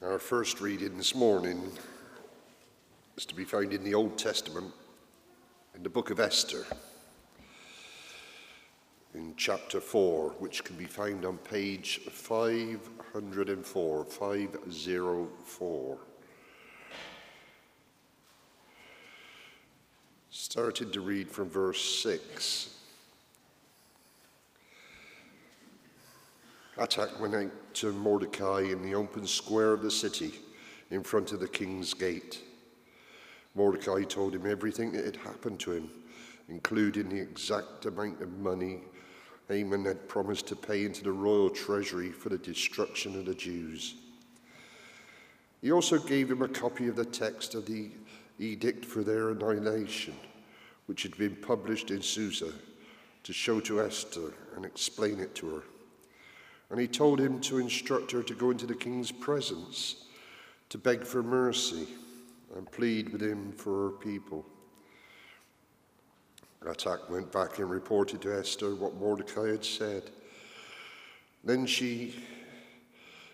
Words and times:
Our 0.00 0.20
first 0.20 0.60
reading 0.60 0.96
this 0.96 1.12
morning 1.12 1.72
is 3.16 3.26
to 3.26 3.34
be 3.34 3.44
found 3.44 3.72
in 3.72 3.82
the 3.82 3.94
Old 3.94 4.16
Testament, 4.16 4.72
in 5.74 5.82
the 5.82 5.88
book 5.88 6.10
of 6.10 6.20
Esther, 6.20 6.64
in 9.12 9.34
chapter 9.36 9.80
4, 9.80 10.36
which 10.38 10.62
can 10.62 10.76
be 10.76 10.84
found 10.84 11.24
on 11.24 11.36
page 11.38 11.98
504. 12.12 14.04
504. 14.04 15.98
Started 20.30 20.92
to 20.92 21.00
read 21.00 21.28
from 21.28 21.50
verse 21.50 22.02
6. 22.04 22.77
Hathak 26.78 27.18
went 27.18 27.34
out 27.34 27.74
to 27.74 27.92
Mordecai 27.92 28.60
in 28.60 28.82
the 28.82 28.94
open 28.94 29.26
square 29.26 29.72
of 29.72 29.82
the 29.82 29.90
city 29.90 30.34
in 30.90 31.02
front 31.02 31.32
of 31.32 31.40
the 31.40 31.48
king's 31.48 31.92
gate. 31.92 32.40
Mordecai 33.54 34.04
told 34.04 34.34
him 34.34 34.46
everything 34.46 34.92
that 34.92 35.04
had 35.04 35.16
happened 35.16 35.58
to 35.60 35.72
him, 35.72 35.90
including 36.48 37.08
the 37.08 37.20
exact 37.20 37.86
amount 37.86 38.20
of 38.20 38.38
money 38.38 38.82
Haman 39.48 39.86
had 39.86 40.08
promised 40.08 40.46
to 40.48 40.56
pay 40.56 40.84
into 40.84 41.02
the 41.02 41.10
royal 41.10 41.48
treasury 41.48 42.10
for 42.10 42.28
the 42.28 42.38
destruction 42.38 43.18
of 43.18 43.24
the 43.24 43.34
Jews. 43.34 43.94
He 45.62 45.72
also 45.72 45.98
gave 45.98 46.30
him 46.30 46.42
a 46.42 46.48
copy 46.48 46.86
of 46.86 46.96
the 46.96 47.04
text 47.04 47.54
of 47.54 47.66
the 47.66 47.90
edict 48.38 48.84
for 48.84 49.02
their 49.02 49.30
annihilation, 49.30 50.14
which 50.86 51.02
had 51.02 51.16
been 51.16 51.34
published 51.36 51.90
in 51.90 52.02
Susa, 52.02 52.52
to 53.24 53.32
show 53.32 53.58
to 53.60 53.80
Esther 53.80 54.34
and 54.54 54.64
explain 54.64 55.18
it 55.18 55.34
to 55.36 55.56
her. 55.56 55.62
And 56.70 56.78
he 56.78 56.86
told 56.86 57.18
him 57.18 57.40
to 57.42 57.58
instruct 57.58 58.12
her 58.12 58.22
to 58.22 58.34
go 58.34 58.50
into 58.50 58.66
the 58.66 58.74
king's 58.74 59.10
presence 59.10 60.04
to 60.68 60.78
beg 60.78 61.04
for 61.04 61.22
mercy 61.22 61.88
and 62.54 62.70
plead 62.70 63.08
with 63.10 63.22
him 63.22 63.52
for 63.52 63.84
her 63.84 63.96
people. 63.96 64.44
Hathak 66.64 67.08
went 67.08 67.32
back 67.32 67.58
and 67.58 67.70
reported 67.70 68.20
to 68.22 68.38
Esther 68.38 68.74
what 68.74 68.96
Mordecai 68.96 69.48
had 69.48 69.64
said. 69.64 70.10
Then 71.44 71.66
she 71.66 72.14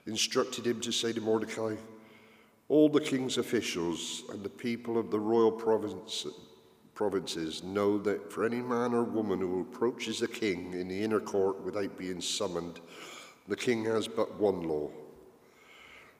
instructed 0.07 0.67
him 0.67 0.81
to 0.83 0.93
say 0.93 1.13
to 1.13 1.21
Mordecai, 1.21 1.75
All 2.69 2.89
the 2.89 3.01
king's 3.01 3.39
officials 3.39 4.25
and 4.31 4.43
the 4.43 4.51
people 4.51 4.99
of 4.99 5.11
the 5.11 5.19
royal 5.19 5.51
province, 5.51 6.27
provinces 6.95 7.65
know 7.65 7.99
that 7.99 8.31
for 8.31 8.45
any 8.45 8.61
man 8.61 8.95
or 8.95 9.03
woman 9.03 9.41
who 9.41 9.63
approaches 9.63 10.21
the 10.21 10.29
king 10.29 10.75
in 10.75 10.87
the 10.87 11.03
inner 11.03 11.21
court 11.21 11.61
without 11.63 11.97
being 11.99 12.21
summoned, 12.21 12.81
the 13.49 13.57
king 13.57 13.85
has 13.85 14.09
but 14.09 14.35
one 14.39 14.63
law 14.63 14.91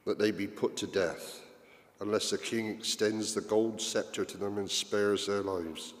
that 0.05 0.19
they 0.19 0.31
be 0.31 0.47
put 0.47 0.77
to 0.77 0.87
death, 0.87 1.41
unless 1.99 2.29
the 2.29 2.37
king 2.37 2.67
extends 2.67 3.33
the 3.33 3.41
gold 3.41 3.81
scepter 3.81 4.23
to 4.23 4.37
them 4.37 4.57
and 4.57 4.69
spares 4.69 5.25
their 5.25 5.41
lives. 5.41 5.93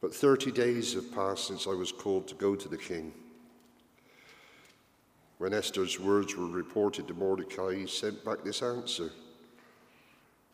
But 0.00 0.14
30 0.14 0.52
days 0.52 0.94
have 0.94 1.12
passed 1.14 1.46
since 1.46 1.66
I 1.66 1.70
was 1.70 1.90
called 1.90 2.28
to 2.28 2.34
go 2.34 2.54
to 2.54 2.68
the 2.68 2.76
king. 2.76 3.12
When 5.38 5.54
Esther's 5.54 5.98
words 5.98 6.36
were 6.36 6.46
reported 6.46 7.08
to 7.08 7.14
Mordecai, 7.14 7.74
he 7.76 7.86
sent 7.86 8.24
back 8.24 8.44
this 8.44 8.62
answer 8.62 9.10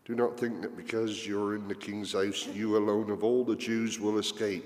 Do 0.05 0.15
not 0.15 0.39
think 0.39 0.63
that 0.63 0.77
because 0.77 1.27
you're 1.27 1.57
in 1.57 1.67
the 1.67 1.75
king's 1.75 2.13
house, 2.13 2.47
you 2.47 2.77
alone 2.77 3.11
of 3.11 3.25
all 3.25 3.45
the 3.45 3.57
Jews 3.57 3.99
will 3.99 4.19
escape. 4.19 4.65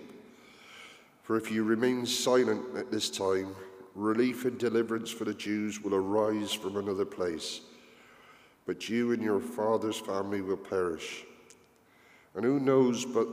For 1.23 1.37
if 1.37 1.51
you 1.51 1.63
remain 1.63 2.05
silent 2.05 2.77
at 2.77 2.91
this 2.91 3.11
time, 3.11 3.55
relief 3.99 4.45
and 4.45 4.57
deliverance 4.59 5.11
for 5.11 5.25
the 5.25 5.35
Jews 5.35 5.83
will 5.83 5.95
arise 5.95 6.53
from 6.53 6.77
another 6.77 7.05
place. 7.05 7.63
But 8.65 8.89
you 8.89 9.13
and 9.13 9.23
your 9.23 9.41
father's 9.41 9.99
family 9.99 10.41
will 10.41 10.57
perish. 10.57 11.25
And 12.35 12.45
who 12.45 12.61
knows 12.61 13.05
but 13.05 13.29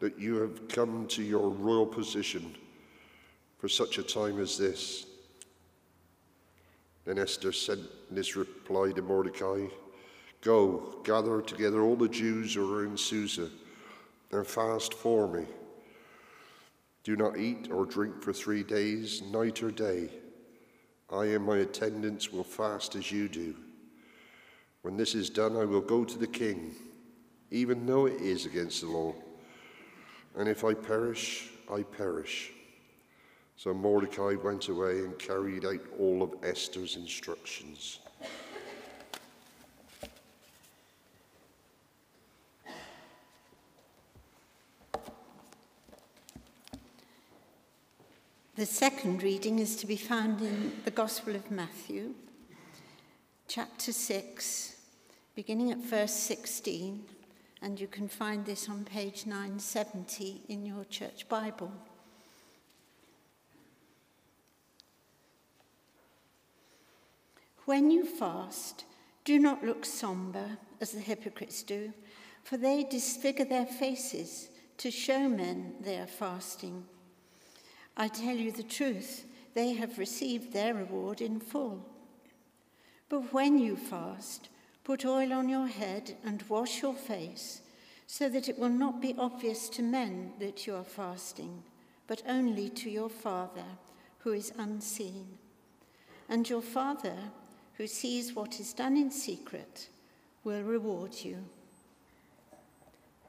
that 0.00 0.18
you 0.18 0.36
have 0.36 0.68
come 0.68 1.06
to 1.08 1.22
your 1.22 1.50
royal 1.50 1.86
position 1.86 2.54
for 3.58 3.68
such 3.68 3.98
a 3.98 4.02
time 4.02 4.38
as 4.38 4.56
this? 4.56 5.06
Then 7.04 7.18
Esther 7.18 7.52
sent 7.52 7.80
this 8.10 8.36
reply 8.36 8.92
to 8.92 9.02
Mordecai 9.02 9.66
Go, 10.40 11.00
gather 11.02 11.42
together 11.42 11.82
all 11.82 11.96
the 11.96 12.08
Jews 12.08 12.54
who 12.54 12.72
are 12.72 12.84
in 12.84 12.96
Susa, 12.96 13.48
and 14.30 14.46
fast 14.46 14.94
for 14.94 15.26
me. 15.26 15.46
Do 17.04 17.16
not 17.16 17.38
eat 17.38 17.68
or 17.70 17.86
drink 17.86 18.22
for 18.22 18.32
three 18.32 18.62
days, 18.62 19.22
night 19.22 19.62
or 19.62 19.70
day. 19.70 20.10
I 21.10 21.26
and 21.26 21.44
my 21.44 21.58
attendants 21.58 22.32
will 22.32 22.44
fast 22.44 22.94
as 22.94 23.10
you 23.10 23.28
do. 23.28 23.54
When 24.82 24.96
this 24.96 25.14
is 25.14 25.30
done, 25.30 25.56
I 25.56 25.64
will 25.64 25.80
go 25.80 26.04
to 26.04 26.18
the 26.18 26.26
king, 26.26 26.74
even 27.50 27.86
though 27.86 28.06
it 28.06 28.20
is 28.20 28.46
against 28.46 28.82
the 28.82 28.88
law. 28.88 29.14
And 30.36 30.48
if 30.48 30.64
I 30.64 30.74
perish, 30.74 31.50
I 31.72 31.82
perish. 31.82 32.52
So 33.56 33.74
Mordecai 33.74 34.34
went 34.34 34.68
away 34.68 34.98
and 34.98 35.18
carried 35.18 35.64
out 35.64 35.80
all 35.98 36.22
of 36.22 36.36
Esther's 36.44 36.96
instructions. 36.96 38.00
The 48.58 48.66
second 48.66 49.22
reading 49.22 49.60
is 49.60 49.76
to 49.76 49.86
be 49.86 49.94
found 49.94 50.40
in 50.40 50.72
the 50.84 50.90
Gospel 50.90 51.36
of 51.36 51.48
Matthew, 51.48 52.14
chapter 53.46 53.92
6, 53.92 54.74
beginning 55.36 55.70
at 55.70 55.78
verse 55.78 56.12
16, 56.12 57.04
and 57.62 57.80
you 57.80 57.86
can 57.86 58.08
find 58.08 58.44
this 58.44 58.68
on 58.68 58.84
page 58.84 59.26
970 59.26 60.42
in 60.48 60.66
your 60.66 60.84
church 60.86 61.28
Bible. 61.28 61.70
When 67.64 67.92
you 67.92 68.04
fast, 68.04 68.86
do 69.24 69.38
not 69.38 69.62
look 69.62 69.84
somber 69.84 70.58
as 70.80 70.90
the 70.90 70.98
hypocrites 70.98 71.62
do, 71.62 71.92
for 72.42 72.56
they 72.56 72.82
disfigure 72.82 73.44
their 73.44 73.66
faces 73.66 74.48
to 74.78 74.90
show 74.90 75.28
men 75.28 75.74
they 75.80 75.96
are 76.00 76.08
fasting. 76.08 76.86
I 78.00 78.06
tell 78.06 78.36
you 78.36 78.52
the 78.52 78.62
truth, 78.62 79.26
they 79.54 79.72
have 79.72 79.98
received 79.98 80.52
their 80.52 80.72
reward 80.72 81.20
in 81.20 81.40
full. 81.40 81.84
But 83.08 83.32
when 83.32 83.58
you 83.58 83.76
fast, 83.76 84.48
put 84.84 85.04
oil 85.04 85.32
on 85.32 85.48
your 85.48 85.66
head 85.66 86.16
and 86.24 86.44
wash 86.48 86.80
your 86.80 86.94
face, 86.94 87.60
so 88.06 88.28
that 88.28 88.48
it 88.48 88.56
will 88.56 88.68
not 88.68 89.02
be 89.02 89.16
obvious 89.18 89.68
to 89.70 89.82
men 89.82 90.32
that 90.38 90.64
you 90.64 90.76
are 90.76 90.84
fasting, 90.84 91.64
but 92.06 92.22
only 92.28 92.68
to 92.70 92.88
your 92.88 93.10
Father 93.10 93.64
who 94.20 94.32
is 94.32 94.52
unseen. 94.56 95.26
And 96.28 96.48
your 96.48 96.62
Father, 96.62 97.16
who 97.74 97.88
sees 97.88 98.32
what 98.32 98.60
is 98.60 98.72
done 98.72 98.96
in 98.96 99.10
secret, 99.10 99.88
will 100.44 100.62
reward 100.62 101.16
you. 101.22 101.44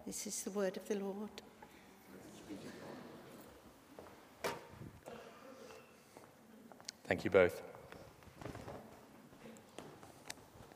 This 0.05 0.27
is 0.27 0.43
the 0.43 0.51
word 0.51 0.77
of 0.77 0.87
the 0.87 0.99
Lord. 0.99 1.41
Thank 7.09 7.23
you 7.23 7.31
both. 7.31 7.59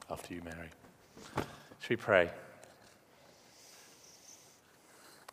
After 0.10 0.34
you, 0.34 0.42
Mary. 0.42 0.70
Should 1.80 1.90
we 1.92 1.96
pray? 1.96 2.32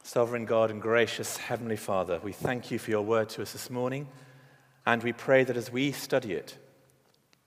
Sovereign 0.03 0.44
God 0.44 0.71
and 0.71 0.83
gracious 0.83 1.39
Heavenly 1.39 1.78
Father, 1.78 2.21
we 2.22 2.33
thank 2.33 2.71
you 2.71 2.78
for 2.78 2.91
your 2.91 3.00
word 3.00 3.31
to 3.31 3.41
us 3.41 3.53
this 3.53 3.71
morning, 3.71 4.09
and 4.84 5.03
we 5.03 5.15
pray 5.15 5.43
that 5.43 5.56
as 5.56 5.72
we 5.72 5.91
study 5.91 6.34
it, 6.34 6.59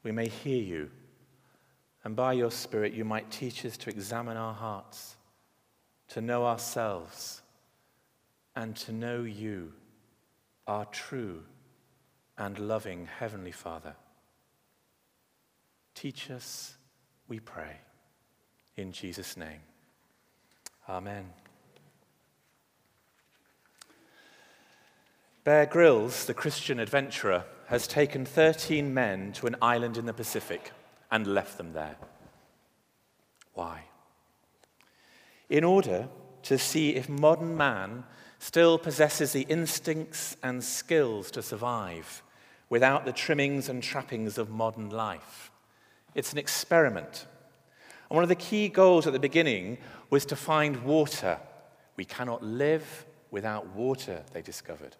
we 0.02 0.12
may 0.12 0.30
hear 0.30 0.63
you, 0.63 0.90
and 2.04 2.16
by 2.16 2.33
your 2.33 2.50
Spirit, 2.50 2.94
you 2.94 3.06
might 3.06 3.30
teach 3.30 3.63
us 3.68 3.77
to 3.77 3.92
examine 3.92 4.36
our 4.36 4.56
hearts, 4.56 5.16
to 6.07 6.22
know 6.22 6.48
ourselves, 6.48 7.44
and 8.56 8.75
to 8.77 8.92
know 8.92 9.22
you, 9.22 9.74
our 10.66 10.86
true 10.86 11.44
and 12.38 12.57
loving 12.59 13.07
Heavenly 13.19 13.51
Father. 13.51 13.95
Teach 15.94 16.31
us, 16.31 16.75
we 17.27 17.39
pray, 17.39 17.77
in 18.75 18.91
Jesus' 18.91 19.38
name. 19.38 19.62
Amen. 20.89 21.30
Bear 25.44 25.65
Grylls, 25.65 26.25
the 26.25 26.33
Christian 26.33 26.80
adventurer, 26.80 27.45
has 27.68 27.85
taken 27.88 28.25
13 28.25 28.94
men 28.94 29.33
to 29.33 29.47
an 29.47 29.56
island 29.62 29.97
in 29.97 30.06
the 30.06 30.13
Pacific 30.13 30.71
and 31.12 31.27
left 31.27 31.57
them 31.57 31.74
there. 31.74 31.95
Why? 33.53 33.83
In 35.50 35.63
order 35.63 36.07
to 36.44 36.57
see 36.57 36.95
if 36.95 37.07
modern 37.07 37.56
man 37.56 38.06
still 38.39 38.77
possesses 38.77 39.31
the 39.31 39.44
instincts 39.44 40.36
and 40.44 40.63
skills 40.63 41.31
to 41.31 41.41
survive 41.41 42.23
without 42.74 43.06
the 43.06 43.14
trimmings 43.14 43.70
and 43.70 43.84
trappings 43.84 44.40
of 44.40 44.50
modern 44.50 44.90
life. 44.90 45.52
It's 46.16 46.31
an 46.31 46.40
experiment 46.40 47.28
And 48.10 48.16
one 48.16 48.24
of 48.24 48.30
the 48.30 48.36
key 48.50 48.68
goals 48.68 49.06
at 49.06 49.14
the 49.14 49.20
beginning 49.20 49.78
was 50.10 50.25
to 50.25 50.36
find 50.36 50.84
water. 50.84 51.38
We 51.98 52.06
cannot 52.06 52.42
live 52.44 53.06
without 53.30 53.68
water, 53.75 54.24
they 54.34 54.42
discovered. 54.42 54.96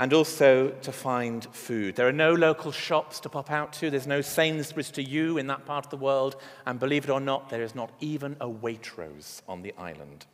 And 0.00 0.12
also 0.12 0.70
to 0.70 0.90
find 0.90 1.46
food. 1.54 1.94
There 1.94 2.08
are 2.08 2.22
no 2.26 2.34
local 2.34 2.72
shops 2.72 3.20
to 3.20 3.28
pop 3.28 3.52
out 3.52 3.72
to. 3.74 3.88
There's 3.88 4.08
no 4.08 4.20
Sainsbury's 4.20 4.90
to 4.90 5.02
you 5.02 5.38
in 5.38 5.46
that 5.46 5.64
part 5.64 5.84
of 5.84 5.90
the 5.92 5.96
world. 5.96 6.34
And 6.66 6.80
believe 6.80 7.04
it 7.04 7.10
or 7.10 7.20
not, 7.20 7.50
there 7.50 7.62
is 7.62 7.76
not 7.76 7.92
even 8.00 8.34
a 8.40 8.48
Waitrose 8.48 9.42
on 9.46 9.62
the 9.62 9.74
island. 9.78 10.26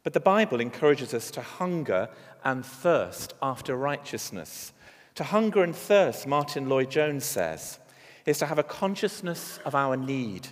But 0.02 0.12
the 0.12 0.20
Bible 0.20 0.60
encourages 0.60 1.14
us 1.14 1.30
to 1.32 1.40
hunger 1.40 2.10
and 2.44 2.64
thirst 2.64 3.32
after 3.40 3.74
righteousness. 3.74 4.74
To 5.16 5.24
hunger 5.24 5.62
and 5.62 5.74
thirst, 5.74 6.26
Martyn 6.26 6.68
Lloyd-Jones 6.68 7.24
says, 7.24 7.78
is 8.26 8.38
to 8.38 8.46
have 8.46 8.58
a 8.58 8.64
consciousness 8.64 9.58
of 9.64 9.74
our 9.74 9.96
need 9.96 10.48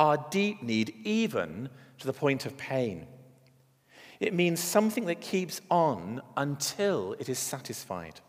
our 0.00 0.26
deep 0.30 0.62
need, 0.62 0.94
even 1.04 1.68
to 1.98 2.06
the 2.06 2.12
point 2.12 2.46
of 2.46 2.56
pain. 2.56 3.06
It 4.18 4.32
means 4.32 4.58
something 4.58 5.04
that 5.06 5.20
keeps 5.20 5.60
on 5.70 6.22
until 6.38 7.14
it 7.18 7.28
is 7.28 7.38
satisfied. 7.38 8.20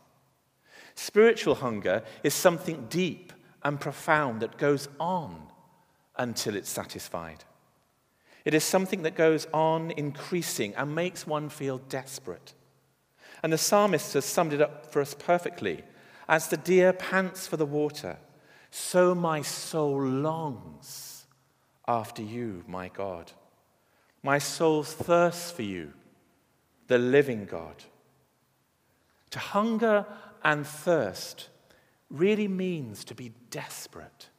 Spiritual 0.95 1.55
hunger 1.55 2.03
is 2.23 2.33
something 2.33 2.87
deep 2.89 3.31
and 3.63 3.79
profound 3.79 4.41
that 4.41 4.57
goes 4.57 4.89
on 4.99 5.47
until 6.17 6.57
it's 6.57 6.69
satisfied. 6.69 7.45
It 8.43 8.53
is 8.53 8.65
something 8.65 9.03
that 9.03 9.15
goes 9.15 9.47
on 9.53 9.91
increasing 9.91 10.75
and 10.75 10.93
makes 10.93 11.25
one 11.25 11.47
feel 11.47 11.77
desperate. 11.77 12.53
And 13.43 13.51
the 13.51 13.57
psalmist 13.57 14.13
has 14.13 14.25
summed 14.25 14.53
it 14.53 14.61
up 14.61 14.91
for 14.91 15.01
us 15.01 15.13
perfectly. 15.13 15.83
As 16.27 16.47
the 16.47 16.57
deer 16.57 16.93
pants 16.93 17.47
for 17.47 17.57
the 17.57 17.65
water, 17.65 18.17
so 18.69 19.13
my 19.13 19.41
soul 19.41 20.01
longs 20.01 21.25
after 21.87 22.21
you, 22.21 22.63
my 22.67 22.87
God. 22.87 23.31
My 24.23 24.37
soul 24.37 24.83
thirsts 24.83 25.51
for 25.51 25.63
you, 25.63 25.93
the 26.87 26.97
living 26.97 27.45
God. 27.45 27.75
To 29.31 29.39
hunger 29.39 30.05
and 30.43 30.65
thirst 30.65 31.49
really 32.09 32.47
means 32.47 33.03
to 33.05 33.15
be 33.15 33.33
desperate, 33.49 34.29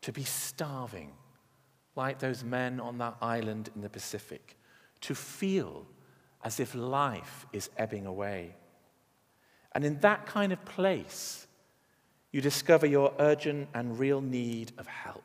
to 0.00 0.12
be 0.12 0.24
starving, 0.24 1.12
like 1.94 2.18
those 2.18 2.42
men 2.42 2.80
on 2.80 2.98
that 2.98 3.16
island 3.22 3.70
in 3.74 3.82
the 3.82 3.88
Pacific, 3.88 4.58
to 5.02 5.14
feel 5.14 5.86
as 6.44 6.60
if 6.60 6.74
life 6.74 7.46
is 7.52 7.70
ebbing 7.76 8.06
away. 8.06 8.54
And 9.72 9.84
in 9.84 9.98
that 10.00 10.26
kind 10.26 10.52
of 10.52 10.64
place, 10.64 11.46
you 12.30 12.40
discover 12.40 12.86
your 12.86 13.12
urgent 13.18 13.68
and 13.74 13.98
real 13.98 14.20
need 14.20 14.72
of 14.78 14.86
help. 14.86 15.24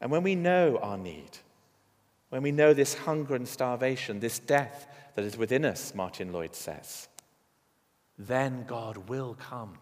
And 0.00 0.10
when 0.10 0.22
we 0.22 0.34
know 0.34 0.78
our 0.82 0.98
need, 0.98 1.38
when 2.28 2.42
we 2.42 2.52
know 2.52 2.74
this 2.74 2.94
hunger 2.94 3.34
and 3.34 3.48
starvation, 3.48 4.20
this 4.20 4.38
death 4.38 4.86
that 5.14 5.24
is 5.24 5.36
within 5.36 5.64
us, 5.64 5.94
Martyn 5.94 6.32
Lloyd 6.32 6.54
says, 6.54 7.08
then 8.18 8.64
God 8.66 9.08
will 9.08 9.34
come. 9.34 9.78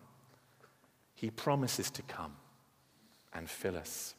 He 1.14 1.30
promises 1.30 1.90
to 1.92 2.02
come 2.02 2.36
and 3.32 3.48
fill 3.48 3.76
us. 3.76 4.14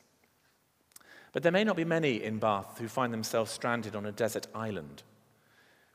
But 1.36 1.44
there 1.44 1.52
may 1.52 1.66
not 1.66 1.76
be 1.76 1.84
many 1.84 2.24
in 2.24 2.40
Bath 2.40 2.78
who 2.80 2.88
find 2.88 3.12
themselves 3.12 3.52
stranded 3.52 3.94
on 3.94 4.06
a 4.06 4.12
desert 4.14 4.48
island. 4.56 5.04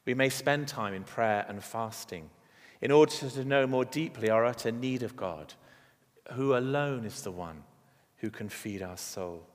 We 0.04 0.12
may 0.12 0.28
spend 0.28 0.69
time 0.69 0.92
in 0.92 1.02
prayer 1.02 1.46
and 1.48 1.64
fasting 1.64 2.28
in 2.82 2.90
order 2.90 3.10
to 3.10 3.44
know 3.46 3.66
more 3.66 3.87
deeply 3.87 4.28
our 4.28 4.44
utter 4.44 4.70
need 4.70 5.02
of 5.02 5.16
God, 5.16 5.54
who 6.32 6.54
alone 6.54 7.06
is 7.06 7.22
the 7.22 7.31
one 7.31 7.62
who 8.19 8.28
can 8.28 8.50
feed 8.50 8.82
our 8.82 8.98
soul. 8.98 9.46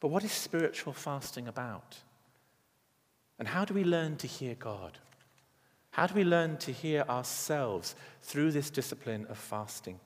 But 0.00 0.08
what 0.08 0.22
is 0.22 0.32
spiritual 0.32 0.92
fasting 0.92 1.48
about? 1.48 1.96
And 3.38 3.48
how 3.48 3.64
do 3.64 3.72
we 3.72 3.84
learn 3.84 4.16
to 4.16 4.26
hear 4.26 4.54
God? 4.54 4.98
How 5.92 6.06
do 6.06 6.14
we 6.14 6.24
learn 6.24 6.58
to 6.58 6.72
hear 6.72 7.06
ourselves 7.08 7.96
through 8.20 8.50
this 8.50 8.68
discipline 8.68 9.24
of 9.30 9.38
fasting? 9.38 9.98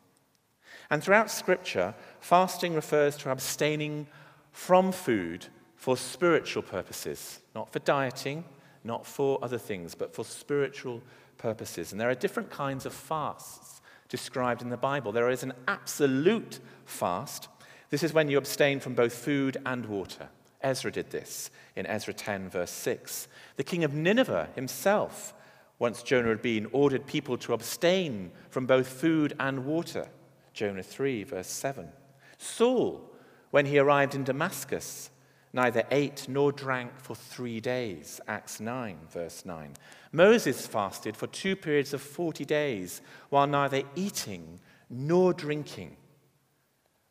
And 0.91 1.03
throughout 1.03 1.31
Scripture, 1.31 1.95
fasting 2.21 2.75
refers 2.75 3.17
to 3.19 3.31
abstaining 3.31 4.07
from 4.53 4.93
food 4.93 5.47
for 5.77 5.97
spiritual 5.97 6.63
purposes, 6.63 7.41
not 7.55 7.73
for 7.73 7.79
dieting, 7.81 8.45
not 8.85 9.07
for 9.07 9.39
other 9.43 9.59
things, 9.59 9.95
but 9.95 10.15
for 10.15 10.25
spiritual 10.25 11.03
purposes. 11.37 11.93
And 11.93 12.01
there 12.01 12.11
are 12.11 12.15
different 12.15 12.51
kinds 12.51 12.87
of 12.87 12.93
fasts 12.93 13.81
described 14.09 14.63
in 14.63 14.71
the 14.71 14.77
Bible. 14.77 15.13
There 15.13 15.31
is 15.31 15.43
an 15.43 15.53
absolute 15.67 16.59
fast, 16.87 17.49
this 17.91 18.03
is 18.03 18.13
when 18.13 18.29
you 18.29 18.37
abstain 18.37 18.81
from 18.81 18.95
both 18.95 19.15
food 19.15 19.57
and 19.65 19.87
water. 19.87 20.29
Ezra 20.61 20.91
did 20.91 21.11
this 21.11 21.51
in 21.77 21.87
Ezra 21.87 22.13
10, 22.13 22.51
verse 22.51 22.71
6. 22.71 23.29
The 23.57 23.65
king 23.65 23.85
of 23.85 23.95
Nineveh 23.95 24.49
himself, 24.55 25.33
once 25.79 26.03
Jonah 26.03 26.29
had 26.29 26.43
been, 26.43 26.67
ordered 26.73 27.07
people 27.07 27.39
to 27.39 27.53
abstain 27.53 28.31
from 28.51 28.67
both 28.67 28.89
food 28.89 29.35
and 29.39 29.65
water. 29.65 30.09
Jonah 30.59 30.83
3, 30.83 31.23
verse 31.23 31.47
7. 31.47 31.89
Saul, 32.37 33.09
when 33.53 33.67
he 33.67 33.79
arrived 33.79 34.17
in 34.17 34.25
Damascus, 34.25 35.09
neither 35.53 35.85
ate 35.93 36.29
nor 36.29 36.51
drank 36.51 36.99
for 36.99 37.15
three 37.15 37.61
days. 37.61 38.21
Acts 38.27 38.59
9, 38.59 38.99
verse 39.09 39.45
9. 39.45 39.75
Moses 40.11 40.67
fasted 40.67 41.17
for 41.17 41.29
two 41.29 41.55
periods 41.55 41.95
of 41.95 42.03
40 42.03 42.45
days 42.45 43.03
while 43.29 43.47
neither 43.47 43.85
eating 43.95 44.59
nor 44.91 45.33
drinking 45.33 45.97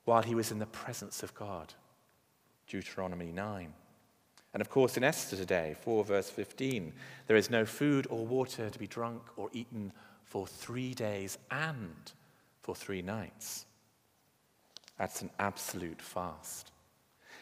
while 0.03 0.23
he 0.23 0.35
was 0.35 0.51
in 0.51 0.59
the 0.59 0.65
presence 0.65 1.23
of 1.23 1.33
God. 1.33 1.73
Deuteronomy 2.67 3.31
9. 3.31 3.73
And 4.53 4.59
of 4.59 4.69
course, 4.69 4.97
in 4.97 5.05
Esther 5.05 5.37
today, 5.37 5.73
4 5.83 6.03
verse 6.03 6.29
15, 6.29 6.91
there 7.27 7.37
is 7.37 7.49
no 7.49 7.63
food 7.63 8.07
or 8.09 8.25
water 8.25 8.69
to 8.69 8.79
be 8.79 8.87
drunk 8.87 9.21
or 9.37 9.49
eaten 9.53 9.93
for 10.25 10.45
three 10.45 10.93
days 10.93 11.37
and 11.49 12.11
for 12.67 12.75
three 12.75 13.01
nights. 13.01 13.65
That's 14.99 15.21
an 15.21 15.29
absolute 15.39 16.01
fast. 16.01 16.73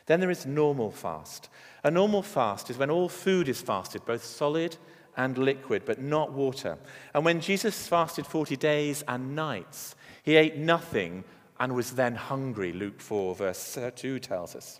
Then 0.05 0.19
there 0.19 0.29
is 0.29 0.45
normal 0.45 0.91
fast. 0.91 1.49
A 1.83 1.89
normal 1.89 2.21
fast 2.21 2.69
is 2.69 2.77
when 2.77 2.91
all 2.91 3.09
food 3.09 3.49
is 3.49 3.59
fasted, 3.59 4.05
both 4.05 4.23
solid 4.23 4.77
and 5.17 5.35
liquid, 5.39 5.81
but 5.83 5.99
not 5.99 6.31
water. 6.31 6.77
And 7.15 7.25
when 7.25 7.41
Jesus 7.41 7.87
fasted 7.87 8.27
40 8.27 8.55
days 8.55 9.03
and 9.07 9.35
nights, 9.35 9.95
he 10.21 10.35
ate 10.35 10.57
nothing 10.57 11.23
and 11.59 11.73
was 11.73 11.93
then 11.93 12.13
hungry, 12.13 12.71
Luke 12.71 13.01
4, 13.01 13.33
verse 13.33 13.79
2 13.95 14.19
tells 14.19 14.55
us. 14.55 14.79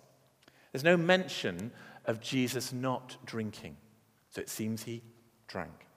There's 0.72 0.84
no 0.84 0.96
mention 0.96 1.72
of 2.06 2.22
Jesus 2.22 2.72
not 2.72 3.18
drinking. 3.25 3.78
So 4.30 4.42
it 4.42 4.50
seems 4.50 4.84
he 4.84 5.02
drank. 5.48 5.88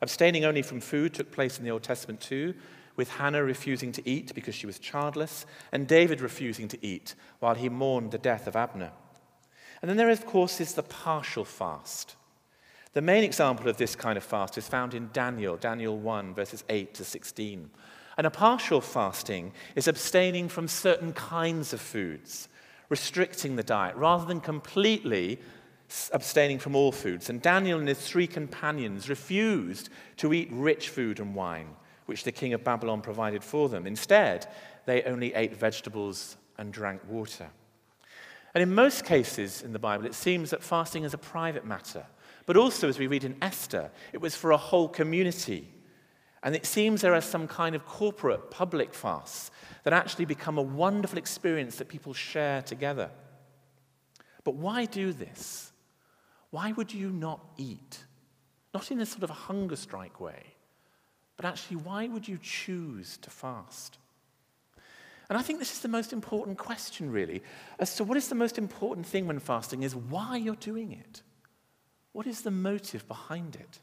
Abstaining 0.00 0.44
only 0.44 0.62
from 0.62 0.80
food 0.80 1.14
took 1.14 1.32
place 1.32 1.58
in 1.58 1.64
the 1.64 1.70
Old 1.70 1.82
Testament 1.82 2.20
too, 2.20 2.54
with 2.96 3.10
Hannah 3.10 3.44
refusing 3.44 3.92
to 3.92 4.08
eat 4.08 4.34
because 4.34 4.54
she 4.54 4.66
was 4.66 4.78
childless, 4.78 5.46
and 5.70 5.86
David 5.86 6.20
refusing 6.20 6.68
to 6.68 6.86
eat 6.86 7.14
while 7.38 7.54
he 7.54 7.68
mourned 7.68 8.10
the 8.10 8.18
death 8.18 8.46
of 8.46 8.56
Abner. 8.56 8.92
And 9.80 9.88
then 9.88 9.96
there, 9.96 10.10
of 10.10 10.26
course, 10.26 10.60
is 10.60 10.74
the 10.74 10.82
partial 10.82 11.44
fast. 11.44 12.16
The 12.94 13.02
main 13.02 13.24
example 13.24 13.68
of 13.68 13.76
this 13.76 13.94
kind 13.94 14.16
of 14.16 14.24
fast 14.24 14.56
is 14.56 14.66
found 14.66 14.94
in 14.94 15.10
Daniel, 15.12 15.56
Daniel 15.56 15.98
1, 15.98 16.34
verses 16.34 16.64
8 16.70 16.94
to 16.94 17.04
16. 17.04 17.70
And 18.16 18.26
a 18.26 18.30
partial 18.30 18.80
fasting 18.80 19.52
is 19.74 19.86
abstaining 19.86 20.48
from 20.48 20.66
certain 20.66 21.12
kinds 21.12 21.74
of 21.74 21.80
foods, 21.80 22.48
restricting 22.88 23.56
the 23.56 23.62
diet, 23.62 23.94
rather 23.96 24.24
than 24.24 24.40
completely 24.40 25.38
abstaining 26.12 26.58
from 26.58 26.74
all 26.74 26.90
foods. 26.90 27.28
And 27.28 27.42
Daniel 27.42 27.78
and 27.78 27.88
his 27.88 28.00
three 28.00 28.26
companions 28.26 29.08
refused 29.08 29.90
to 30.16 30.32
eat 30.32 30.48
rich 30.50 30.88
food 30.88 31.20
and 31.20 31.34
wine, 31.34 31.68
which 32.06 32.24
the 32.24 32.32
king 32.32 32.54
of 32.54 32.64
Babylon 32.64 33.02
provided 33.02 33.44
for 33.44 33.68
them. 33.68 33.86
Instead, 33.86 34.48
they 34.86 35.02
only 35.02 35.34
ate 35.34 35.56
vegetables 35.56 36.36
and 36.58 36.72
drank 36.72 37.02
water. 37.08 37.48
And 38.54 38.62
in 38.62 38.74
most 38.74 39.04
cases 39.04 39.62
in 39.62 39.72
the 39.72 39.78
Bible, 39.78 40.06
it 40.06 40.14
seems 40.14 40.50
that 40.50 40.62
fasting 40.62 41.04
is 41.04 41.12
a 41.12 41.18
private 41.18 41.66
matter. 41.66 42.06
But 42.46 42.56
also, 42.56 42.88
as 42.88 42.98
we 42.98 43.06
read 43.06 43.24
in 43.24 43.36
Esther, 43.42 43.90
it 44.12 44.20
was 44.20 44.34
for 44.34 44.52
a 44.52 44.56
whole 44.56 44.88
community. 44.88 45.68
And 46.42 46.54
it 46.54 46.64
seems 46.64 47.00
there 47.00 47.14
are 47.14 47.20
some 47.20 47.48
kind 47.48 47.74
of 47.74 47.84
corporate, 47.84 48.50
public 48.50 48.94
fasts 48.94 49.50
that 49.82 49.92
actually 49.92 50.24
become 50.24 50.56
a 50.56 50.62
wonderful 50.62 51.18
experience 51.18 51.76
that 51.76 51.88
people 51.88 52.14
share 52.14 52.62
together. 52.62 53.10
But 54.44 54.54
why 54.54 54.84
do 54.84 55.12
this? 55.12 55.72
Why 56.50 56.72
would 56.72 56.94
you 56.94 57.10
not 57.10 57.44
eat? 57.56 58.04
Not 58.72 58.90
in 58.90 59.00
a 59.00 59.06
sort 59.06 59.24
of 59.24 59.30
hunger 59.30 59.76
strike 59.76 60.20
way, 60.20 60.55
but 61.36 61.44
actually, 61.44 61.76
why 61.76 62.08
would 62.08 62.26
you 62.26 62.38
choose 62.42 63.18
to 63.18 63.30
fast? 63.30 63.98
And 65.28 65.36
I 65.36 65.42
think 65.42 65.58
this 65.58 65.72
is 65.72 65.80
the 65.80 65.88
most 65.88 66.12
important 66.12 66.56
question, 66.56 67.10
really, 67.10 67.42
as 67.78 67.96
to 67.96 68.04
what 68.04 68.16
is 68.16 68.28
the 68.28 68.34
most 68.34 68.58
important 68.58 69.06
thing 69.06 69.26
when 69.26 69.38
fasting 69.38 69.82
is 69.82 69.94
why 69.94 70.36
you're 70.36 70.54
doing 70.56 70.92
it. 70.92 71.22
What 72.12 72.26
is 72.26 72.42
the 72.42 72.50
motive 72.50 73.06
behind 73.08 73.56
it? 73.56 73.80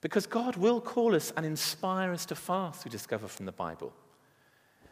Because 0.00 0.26
God 0.26 0.56
will 0.56 0.80
call 0.80 1.14
us 1.14 1.32
and 1.36 1.44
inspire 1.44 2.12
us 2.12 2.24
to 2.26 2.34
fast, 2.34 2.84
we 2.84 2.90
discover 2.90 3.26
from 3.26 3.46
the 3.46 3.52
Bible. 3.52 3.92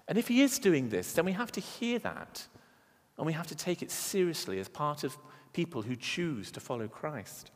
And 0.08 0.18
if 0.18 0.28
He 0.28 0.42
is 0.42 0.58
doing 0.58 0.88
this, 0.88 1.12
then 1.12 1.24
we 1.24 1.32
have 1.32 1.52
to 1.52 1.60
hear 1.60 1.98
that 2.00 2.46
and 3.16 3.26
we 3.26 3.32
have 3.32 3.46
to 3.46 3.54
take 3.54 3.82
it 3.82 3.90
seriously 3.90 4.58
as 4.58 4.68
part 4.68 5.04
of 5.04 5.16
people 5.52 5.82
who 5.82 5.96
choose 5.96 6.50
to 6.50 6.60
follow 6.60 6.88
Christ. 6.88 7.50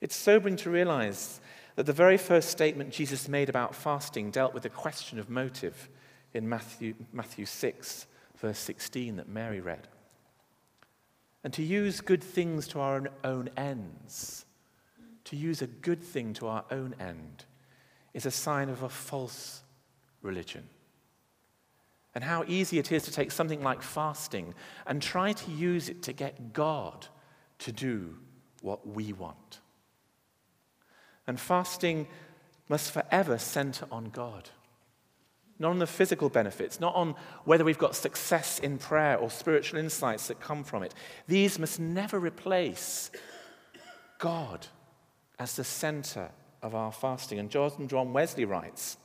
It's 0.00 0.16
sobering 0.16 0.56
to 0.56 0.70
realize 0.70 1.40
that 1.76 1.86
the 1.86 1.92
very 1.92 2.16
first 2.16 2.50
statement 2.50 2.90
Jesus 2.90 3.28
made 3.28 3.48
about 3.48 3.74
fasting 3.74 4.30
dealt 4.30 4.54
with 4.54 4.64
the 4.64 4.68
question 4.68 5.18
of 5.18 5.30
motive 5.30 5.88
in 6.34 6.48
Matthew, 6.48 6.94
Matthew 7.12 7.46
6, 7.46 8.06
verse 8.36 8.58
16, 8.58 9.16
that 9.16 9.28
Mary 9.28 9.60
read. 9.60 9.88
And 11.42 11.52
to 11.54 11.62
use 11.62 12.00
good 12.00 12.22
things 12.22 12.68
to 12.68 12.80
our 12.80 13.08
own 13.24 13.50
ends, 13.56 14.44
to 15.24 15.36
use 15.36 15.62
a 15.62 15.66
good 15.66 16.02
thing 16.02 16.34
to 16.34 16.48
our 16.48 16.64
own 16.70 16.94
end, 17.00 17.44
is 18.12 18.26
a 18.26 18.30
sign 18.30 18.68
of 18.68 18.82
a 18.82 18.88
false 18.88 19.62
religion. 20.22 20.68
And 22.14 22.24
how 22.24 22.44
easy 22.46 22.78
it 22.78 22.90
is 22.90 23.04
to 23.04 23.12
take 23.12 23.30
something 23.30 23.62
like 23.62 23.82
fasting 23.82 24.54
and 24.86 25.00
try 25.00 25.32
to 25.32 25.50
use 25.52 25.88
it 25.88 26.02
to 26.02 26.12
get 26.12 26.52
God 26.52 27.06
to 27.60 27.72
do 27.72 28.16
what 28.62 28.86
we 28.86 29.12
want. 29.12 29.59
And 31.30 31.38
fasting 31.38 32.08
must 32.68 32.90
forever 32.90 33.38
center 33.38 33.86
on 33.92 34.06
God. 34.06 34.50
Not 35.60 35.70
on 35.70 35.78
the 35.78 35.86
physical 35.86 36.28
benefits, 36.28 36.80
not 36.80 36.96
on 36.96 37.14
whether 37.44 37.64
we've 37.64 37.78
got 37.78 37.94
success 37.94 38.58
in 38.58 38.78
prayer 38.78 39.16
or 39.16 39.30
spiritual 39.30 39.78
insights 39.78 40.26
that 40.26 40.40
come 40.40 40.64
from 40.64 40.82
it. 40.82 40.92
These 41.28 41.60
must 41.60 41.78
never 41.78 42.18
replace 42.18 43.12
God 44.18 44.66
as 45.38 45.54
the 45.54 45.62
center 45.62 46.32
of 46.62 46.74
our 46.74 46.90
fasting. 46.90 47.38
And 47.38 47.48
John 47.48 48.12
Wesley 48.12 48.44
writes 48.44 48.96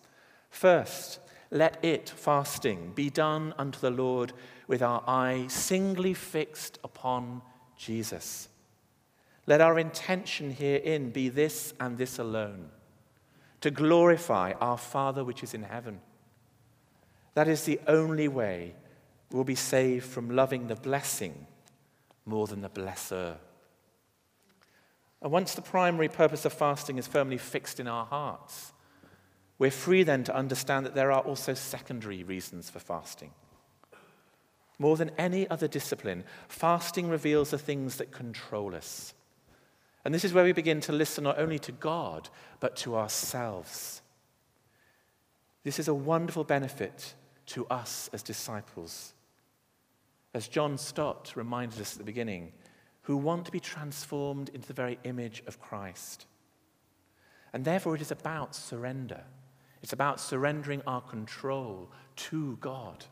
First, 0.50 1.20
let 1.51 1.77
it, 1.86 2.10
fasting, 2.10 2.94
be 2.96 3.12
done 3.12 3.53
unto 3.55 3.79
the 3.79 3.91
Lord 3.91 4.34
with 4.67 4.82
our 4.82 5.03
eye 5.05 5.46
singly 5.48 6.15
fixed 6.15 6.79
upon 6.84 7.44
Jesus. 7.77 8.50
Let 9.48 9.62
our 9.62 9.78
intention 9.78 10.52
herein 10.52 11.12
be 11.12 11.30
this 11.30 11.74
and 11.80 11.98
this 11.98 12.18
alone 12.20 12.70
to 13.62 13.72
glorify 13.72 14.54
our 14.62 14.78
Father 14.78 15.24
which 15.24 15.42
is 15.42 15.54
in 15.56 15.64
heaven. 15.64 16.00
That 17.34 17.48
is 17.48 17.64
the 17.64 17.80
only 17.88 18.28
way 18.28 18.75
we'll 19.32 19.44
be 19.44 19.56
saved 19.56 20.06
from 20.06 20.30
loving 20.30 20.68
the 20.68 20.75
blessing 20.75 21.48
more 22.24 22.46
than 22.46 22.62
the 22.62 22.70
blesser. 22.70 23.38
And 25.20 25.32
once 25.32 25.56
the 25.56 25.64
primary 25.64 26.10
purpose 26.10 26.46
of 26.46 26.54
fasting 26.54 27.00
is 27.00 27.08
firmly 27.08 27.40
fixed 27.40 27.80
in 27.80 27.88
our 27.88 28.06
hearts, 28.06 28.72
we're 29.58 29.72
free 29.72 30.04
then 30.04 30.24
to 30.25 30.36
understand 30.36 30.86
that 30.86 30.94
there 30.94 31.12
are 31.12 31.22
also 31.22 31.56
secondary 31.56 32.22
reasons 32.22 32.70
for 32.70 32.78
fasting. 32.78 33.32
More 34.78 34.96
than 34.96 35.10
any 35.18 35.50
other 35.50 35.68
discipline, 35.68 36.24
fasting 36.48 37.10
reveals 37.10 37.50
the 37.50 37.58
things 37.58 37.96
that 37.96 38.12
control 38.12 38.75
us. 38.75 39.15
And 40.06 40.14
this 40.14 40.24
is 40.24 40.34
where 40.34 40.44
we 40.44 40.54
begin 40.54 40.80
to 40.82 40.94
listen 40.94 41.24
not 41.24 41.40
only 41.40 41.58
to 41.60 41.72
God, 41.72 42.30
but 42.60 42.76
to 42.78 42.96
ourselves. 42.96 44.04
This 45.64 45.80
is 45.80 45.88
a 45.88 45.96
wonderful 45.96 46.44
benefit 46.44 47.16
to 47.48 47.66
us 47.68 48.08
as 48.14 48.22
disciples. 48.22 49.14
As 50.36 50.48
John 50.48 50.78
Stott 50.78 51.34
reminded 51.36 51.82
us 51.82 51.94
at 51.94 51.98
the 51.98 52.04
beginning, 52.04 52.54
who 53.02 53.18
want 53.18 53.46
to 53.46 53.52
be 53.52 53.60
transformed 53.60 54.50
into 54.50 54.68
the 54.68 54.74
very 54.74 55.00
image 55.04 55.42
of 55.48 55.60
Christ. 55.60 56.28
And 57.52 57.66
therefore, 57.66 57.96
it 57.96 58.02
is 58.02 58.12
about 58.12 58.56
surrender. 58.56 59.24
It's 59.82 59.94
about 59.94 60.20
surrendering 60.20 60.82
our 60.86 61.02
control 61.02 61.92
to 62.18 62.58
God. 62.62 63.06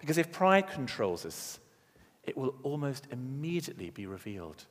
Because 0.00 0.18
if 0.18 0.32
pride 0.32 0.68
controls 0.68 1.24
us, 1.26 1.60
it 2.24 2.36
will 2.36 2.54
almost 2.62 3.06
immediately 3.10 3.90
be 3.90 4.06
revealed. 4.06 4.64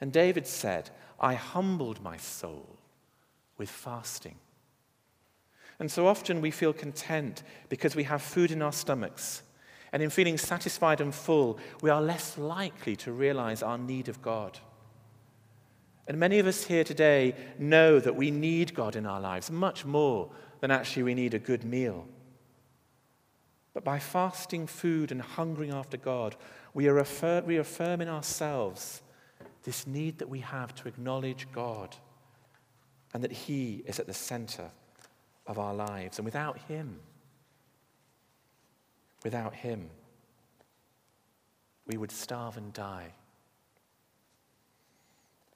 And 0.00 0.12
David 0.12 0.46
said, 0.46 0.90
I 1.20 1.34
humbled 1.34 2.02
my 2.02 2.16
soul 2.16 2.76
with 3.58 3.70
fasting. 3.70 4.36
And 5.78 5.90
so 5.90 6.06
often 6.06 6.40
we 6.40 6.50
feel 6.50 6.72
content 6.72 7.42
because 7.68 7.96
we 7.96 8.04
have 8.04 8.22
food 8.22 8.50
in 8.50 8.62
our 8.62 8.72
stomachs. 8.72 9.42
And 9.92 10.02
in 10.02 10.10
feeling 10.10 10.38
satisfied 10.38 11.00
and 11.00 11.14
full, 11.14 11.58
we 11.80 11.90
are 11.90 12.02
less 12.02 12.36
likely 12.36 12.96
to 12.96 13.12
realize 13.12 13.62
our 13.62 13.78
need 13.78 14.08
of 14.08 14.20
God. 14.22 14.58
And 16.08 16.18
many 16.18 16.38
of 16.38 16.46
us 16.46 16.64
here 16.64 16.84
today 16.84 17.34
know 17.58 17.98
that 17.98 18.16
we 18.16 18.30
need 18.30 18.74
God 18.74 18.96
in 18.96 19.06
our 19.06 19.20
lives 19.20 19.50
much 19.50 19.84
more 19.84 20.30
than 20.60 20.70
actually 20.70 21.02
we 21.02 21.14
need 21.14 21.34
a 21.34 21.38
good 21.38 21.64
meal. 21.64 22.06
But 23.74 23.84
by 23.84 23.98
fasting 23.98 24.66
food 24.66 25.12
and 25.12 25.20
hungering 25.20 25.72
after 25.72 25.96
God, 25.96 26.36
we 26.72 26.88
are 26.88 26.94
reaffirming 26.94 28.08
ourselves 28.08 29.02
this 29.66 29.84
need 29.84 30.18
that 30.18 30.28
we 30.28 30.38
have 30.38 30.72
to 30.76 30.86
acknowledge 30.86 31.48
God 31.52 31.96
and 33.12 33.22
that 33.24 33.32
He 33.32 33.82
is 33.84 33.98
at 33.98 34.06
the 34.06 34.14
center 34.14 34.70
of 35.44 35.58
our 35.58 35.74
lives. 35.74 36.18
And 36.18 36.24
without 36.24 36.56
Him, 36.68 37.00
without 39.24 39.54
Him, 39.54 39.90
we 41.84 41.96
would 41.96 42.12
starve 42.12 42.56
and 42.56 42.72
die. 42.72 43.12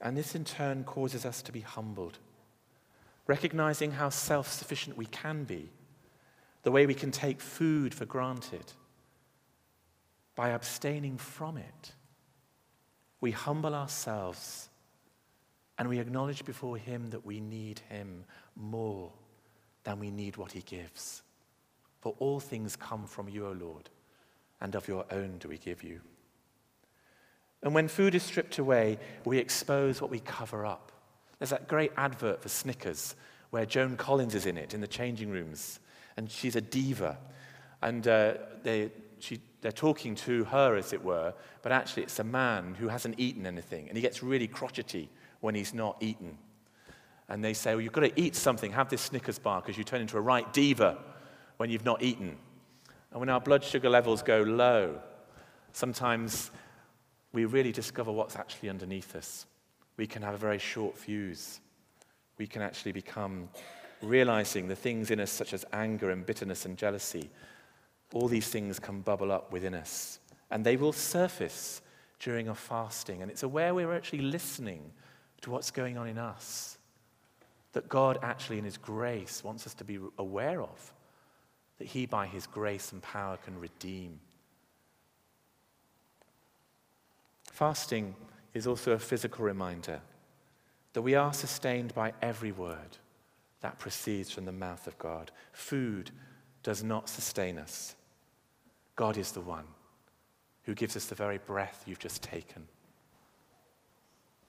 And 0.00 0.16
this 0.16 0.34
in 0.34 0.44
turn 0.44 0.82
causes 0.82 1.24
us 1.24 1.40
to 1.42 1.52
be 1.52 1.60
humbled, 1.60 2.18
recognizing 3.28 3.92
how 3.92 4.08
self 4.08 4.50
sufficient 4.50 4.96
we 4.96 5.06
can 5.06 5.44
be, 5.44 5.70
the 6.64 6.72
way 6.72 6.84
we 6.84 6.94
can 6.94 7.12
take 7.12 7.40
food 7.40 7.94
for 7.94 8.06
granted. 8.06 8.72
By 10.34 10.48
abstaining 10.48 11.16
from 11.16 11.56
it, 11.58 11.92
we 13.20 13.30
humble 13.30 13.74
ourselves 13.74 14.68
and 15.78 15.88
we 15.88 15.98
acknowledge 15.98 16.44
before 16.44 16.76
Him 16.76 17.08
that 17.10 17.24
we 17.24 17.40
need 17.40 17.80
Him 17.88 18.24
more 18.54 19.12
than 19.84 19.98
we 19.98 20.10
need 20.10 20.36
what 20.36 20.52
He 20.52 20.62
gives. 20.62 21.22
For 22.00 22.14
all 22.18 22.40
things 22.40 22.76
come 22.76 23.06
from 23.06 23.28
you, 23.28 23.46
O 23.46 23.52
Lord, 23.52 23.90
and 24.60 24.74
of 24.74 24.88
your 24.88 25.04
own 25.10 25.38
do 25.38 25.48
we 25.48 25.58
give 25.58 25.82
you. 25.82 26.00
And 27.62 27.74
when 27.74 27.88
food 27.88 28.14
is 28.14 28.22
stripped 28.22 28.58
away, 28.58 28.98
we 29.24 29.38
expose 29.38 30.00
what 30.00 30.10
we 30.10 30.20
cover 30.20 30.64
up. 30.64 30.92
There's 31.38 31.50
that 31.50 31.68
great 31.68 31.92
advert 31.96 32.42
for 32.42 32.48
Snickers 32.48 33.16
where 33.50 33.66
Joan 33.66 33.96
Collins 33.96 34.34
is 34.34 34.46
in 34.46 34.56
it 34.56 34.74
in 34.74 34.80
the 34.80 34.86
changing 34.86 35.30
rooms, 35.30 35.80
and 36.16 36.30
she's 36.30 36.56
a 36.56 36.60
diva. 36.60 37.18
And 37.82 38.06
uh, 38.06 38.34
they, 38.62 38.92
she, 39.22 39.40
they're 39.60 39.72
talking 39.72 40.14
to 40.16 40.44
her, 40.44 40.76
as 40.76 40.92
it 40.92 41.02
were, 41.02 41.34
but 41.62 41.72
actually 41.72 42.02
it's 42.04 42.18
a 42.18 42.24
man 42.24 42.74
who 42.74 42.88
hasn't 42.88 43.18
eaten 43.18 43.46
anything, 43.46 43.88
and 43.88 43.96
he 43.96 44.02
gets 44.02 44.22
really 44.22 44.46
crotchety 44.46 45.10
when 45.40 45.54
he's 45.54 45.74
not 45.74 45.96
eaten. 46.00 46.38
And 47.28 47.44
they 47.44 47.54
say, 47.54 47.74
Well, 47.74 47.80
you've 47.80 47.92
got 47.92 48.00
to 48.02 48.20
eat 48.20 48.34
something, 48.34 48.72
have 48.72 48.88
this 48.88 49.02
Snickers 49.02 49.38
bar, 49.38 49.60
because 49.60 49.78
you 49.78 49.84
turn 49.84 50.00
into 50.00 50.16
a 50.16 50.20
right 50.20 50.50
diva 50.52 50.98
when 51.56 51.70
you've 51.70 51.84
not 51.84 52.02
eaten. 52.02 52.36
And 53.10 53.20
when 53.20 53.28
our 53.28 53.40
blood 53.40 53.64
sugar 53.64 53.88
levels 53.88 54.22
go 54.22 54.42
low, 54.42 55.00
sometimes 55.72 56.50
we 57.32 57.44
really 57.44 57.72
discover 57.72 58.10
what's 58.10 58.36
actually 58.36 58.68
underneath 58.68 59.14
us. 59.14 59.46
We 59.96 60.06
can 60.06 60.22
have 60.22 60.34
a 60.34 60.38
very 60.38 60.58
short 60.58 60.96
fuse. 60.96 61.60
We 62.38 62.46
can 62.46 62.62
actually 62.62 62.92
become 62.92 63.48
realizing 64.02 64.66
the 64.66 64.76
things 64.76 65.10
in 65.10 65.20
us, 65.20 65.30
such 65.30 65.52
as 65.52 65.64
anger 65.72 66.10
and 66.10 66.24
bitterness 66.24 66.64
and 66.64 66.76
jealousy, 66.76 67.30
all 68.12 68.28
these 68.28 68.48
things 68.48 68.78
can 68.78 69.00
bubble 69.00 69.30
up 69.30 69.52
within 69.52 69.74
us. 69.74 70.18
And 70.50 70.64
they 70.64 70.76
will 70.76 70.92
surface 70.92 71.80
during 72.18 72.48
a 72.48 72.54
fasting. 72.54 73.22
And 73.22 73.30
it's 73.30 73.44
where 73.44 73.74
we're 73.74 73.94
actually 73.94 74.22
listening 74.22 74.92
to 75.42 75.50
what's 75.50 75.70
going 75.70 75.96
on 75.96 76.08
in 76.08 76.18
us 76.18 76.78
that 77.72 77.88
God 77.88 78.18
actually, 78.22 78.58
in 78.58 78.64
His 78.64 78.76
grace, 78.76 79.44
wants 79.44 79.66
us 79.66 79.74
to 79.74 79.84
be 79.84 79.98
aware 80.18 80.60
of. 80.62 80.92
That 81.78 81.86
He, 81.86 82.06
by 82.06 82.26
His 82.26 82.46
grace 82.46 82.92
and 82.92 83.00
power, 83.00 83.36
can 83.36 83.58
redeem. 83.58 84.18
Fasting 87.52 88.14
is 88.54 88.66
also 88.66 88.92
a 88.92 88.98
physical 88.98 89.44
reminder 89.44 90.00
that 90.92 91.02
we 91.02 91.14
are 91.14 91.32
sustained 91.32 91.94
by 91.94 92.12
every 92.20 92.50
word 92.50 92.98
that 93.60 93.78
proceeds 93.78 94.30
from 94.30 94.46
the 94.46 94.52
mouth 94.52 94.86
of 94.86 94.98
God. 94.98 95.30
Food 95.52 96.10
does 96.62 96.82
not 96.82 97.08
sustain 97.08 97.58
us. 97.58 97.94
God 99.00 99.16
is 99.16 99.32
the 99.32 99.40
one 99.40 99.64
who 100.64 100.74
gives 100.74 100.94
us 100.94 101.06
the 101.06 101.14
very 101.14 101.38
breath 101.38 101.84
you've 101.86 101.98
just 101.98 102.22
taken. 102.22 102.68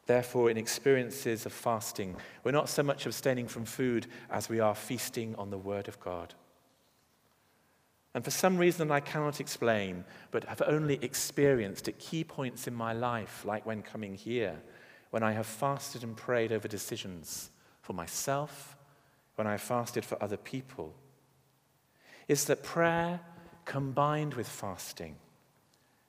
Therefore, 0.07 0.51
in 0.51 0.57
experiences 0.57 1.45
of 1.45 1.53
fasting, 1.53 2.17
we're 2.43 2.51
not 2.51 2.67
so 2.67 2.83
much 2.83 3.05
abstaining 3.05 3.47
from 3.47 3.63
food 3.63 4.07
as 4.29 4.49
we 4.49 4.59
are 4.59 4.75
feasting 4.75 5.35
on 5.35 5.51
the 5.51 5.57
Word 5.57 5.87
of 5.87 6.01
God. 6.01 6.33
And 8.13 8.25
for 8.25 8.31
some 8.31 8.57
reason 8.57 8.91
I 8.91 8.99
cannot 8.99 9.39
explain, 9.39 10.03
but 10.31 10.43
have 10.43 10.63
only 10.67 10.99
experienced 11.01 11.87
at 11.87 11.97
key 11.97 12.25
points 12.25 12.67
in 12.67 12.73
my 12.73 12.91
life, 12.91 13.45
like 13.45 13.65
when 13.65 13.81
coming 13.81 14.15
here, 14.15 14.61
when 15.11 15.23
I 15.23 15.31
have 15.31 15.47
fasted 15.47 16.03
and 16.03 16.17
prayed 16.17 16.51
over 16.51 16.67
decisions 16.67 17.51
for 17.81 17.93
myself, 17.93 18.75
when 19.35 19.47
I 19.47 19.51
have 19.51 19.61
fasted 19.61 20.03
for 20.03 20.21
other 20.21 20.35
people, 20.35 20.93
is 22.27 22.43
that 22.45 22.63
prayer 22.63 23.21
combined 23.71 24.33
with 24.33 24.49
fasting 24.49 25.15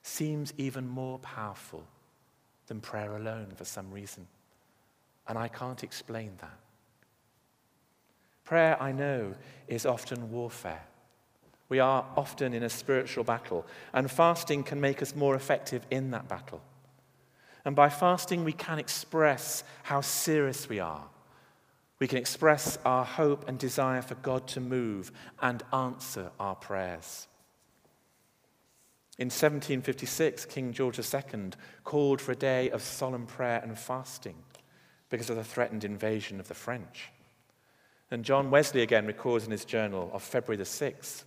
seems 0.03 0.53
even 0.59 0.89
more 0.89 1.21
powerful 1.21 1.85
than 2.67 2.81
prayer 2.81 3.15
alone 3.15 3.53
for 3.55 3.65
some 3.65 3.89
reason. 3.93 4.27
And 5.29 5.39
I 5.39 5.47
can't 5.47 5.85
explain 5.85 6.33
that. 6.41 6.59
Prayer, 8.43 8.83
I 8.83 8.91
know, 8.91 9.37
is 9.69 9.87
often 9.87 10.33
warfare. 10.33 10.83
We 11.69 11.79
are 11.79 12.05
often 12.17 12.53
in 12.53 12.65
a 12.65 12.69
spiritual 12.69 13.23
battle, 13.23 13.65
and 13.93 14.11
fasting 14.11 14.65
can 14.65 14.81
make 14.81 15.01
us 15.01 15.15
more 15.15 15.37
effective 15.37 15.87
in 15.89 16.11
that 16.11 16.27
battle. 16.27 16.61
And 17.65 17.77
by 17.77 17.91
fasting, 17.91 18.43
we 18.43 18.55
can 18.55 18.81
express 18.81 19.63
how 19.85 20.01
serious 20.01 20.69
we 20.69 20.81
are. 20.81 21.05
We 22.01 22.09
can 22.09 22.19
express 22.19 22.77
our 22.85 23.05
hope 23.05 23.49
and 23.49 23.57
desire 23.57 24.03
for 24.03 24.17
God 24.17 24.49
to 24.49 24.61
move 24.61 25.13
and 25.41 25.63
answer 25.73 26.33
our 26.41 26.57
prayers. 26.57 27.29
In 29.19 29.27
1756, 29.27 30.47
King 30.47 30.73
George 30.73 30.99
II 30.99 31.51
called 31.85 32.21
for 32.21 32.33
a 32.33 32.37
day 32.37 32.71
of 32.71 32.83
solemn 32.83 33.27
prayer 33.27 33.61
and 33.63 33.79
fasting 33.79 34.37
because 35.11 35.29
of 35.29 35.37
the 35.37 35.45
threatened 35.45 35.85
invasion 35.85 36.41
of 36.41 36.49
the 36.49 36.55
French. 36.55 37.11
And 38.11 38.25
John 38.25 38.51
Wesley 38.51 38.83
again 38.83 39.07
records 39.07 39.45
in 39.45 39.51
his 39.51 39.65
journal 39.65 40.11
of 40.13 40.23
February 40.23 40.57
the 40.57 40.65
6th 40.65 41.25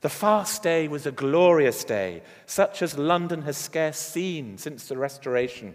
the 0.00 0.08
fast 0.08 0.62
day 0.62 0.86
was 0.86 1.06
a 1.06 1.12
glorious 1.12 1.82
day, 1.82 2.22
such 2.46 2.82
as 2.82 2.96
London 2.96 3.42
has 3.42 3.56
scarce 3.56 3.98
seen 3.98 4.56
since 4.56 4.86
the 4.86 4.96
Restoration. 4.96 5.74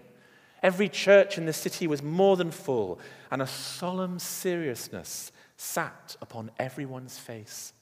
Every 0.61 0.87
church 0.87 1.37
in 1.37 1.45
the 1.45 1.51
city 1.51 1.87
was 1.87 2.01
more 2.01 2.37
than 2.37 2.51
full, 2.51 2.99
and 3.31 3.41
a 3.41 3.47
solemn 3.47 4.19
seriousness 4.19 5.33
sat 5.57 6.15
upon 6.21 6.51
everyone's 6.57 7.19
face. 7.19 7.73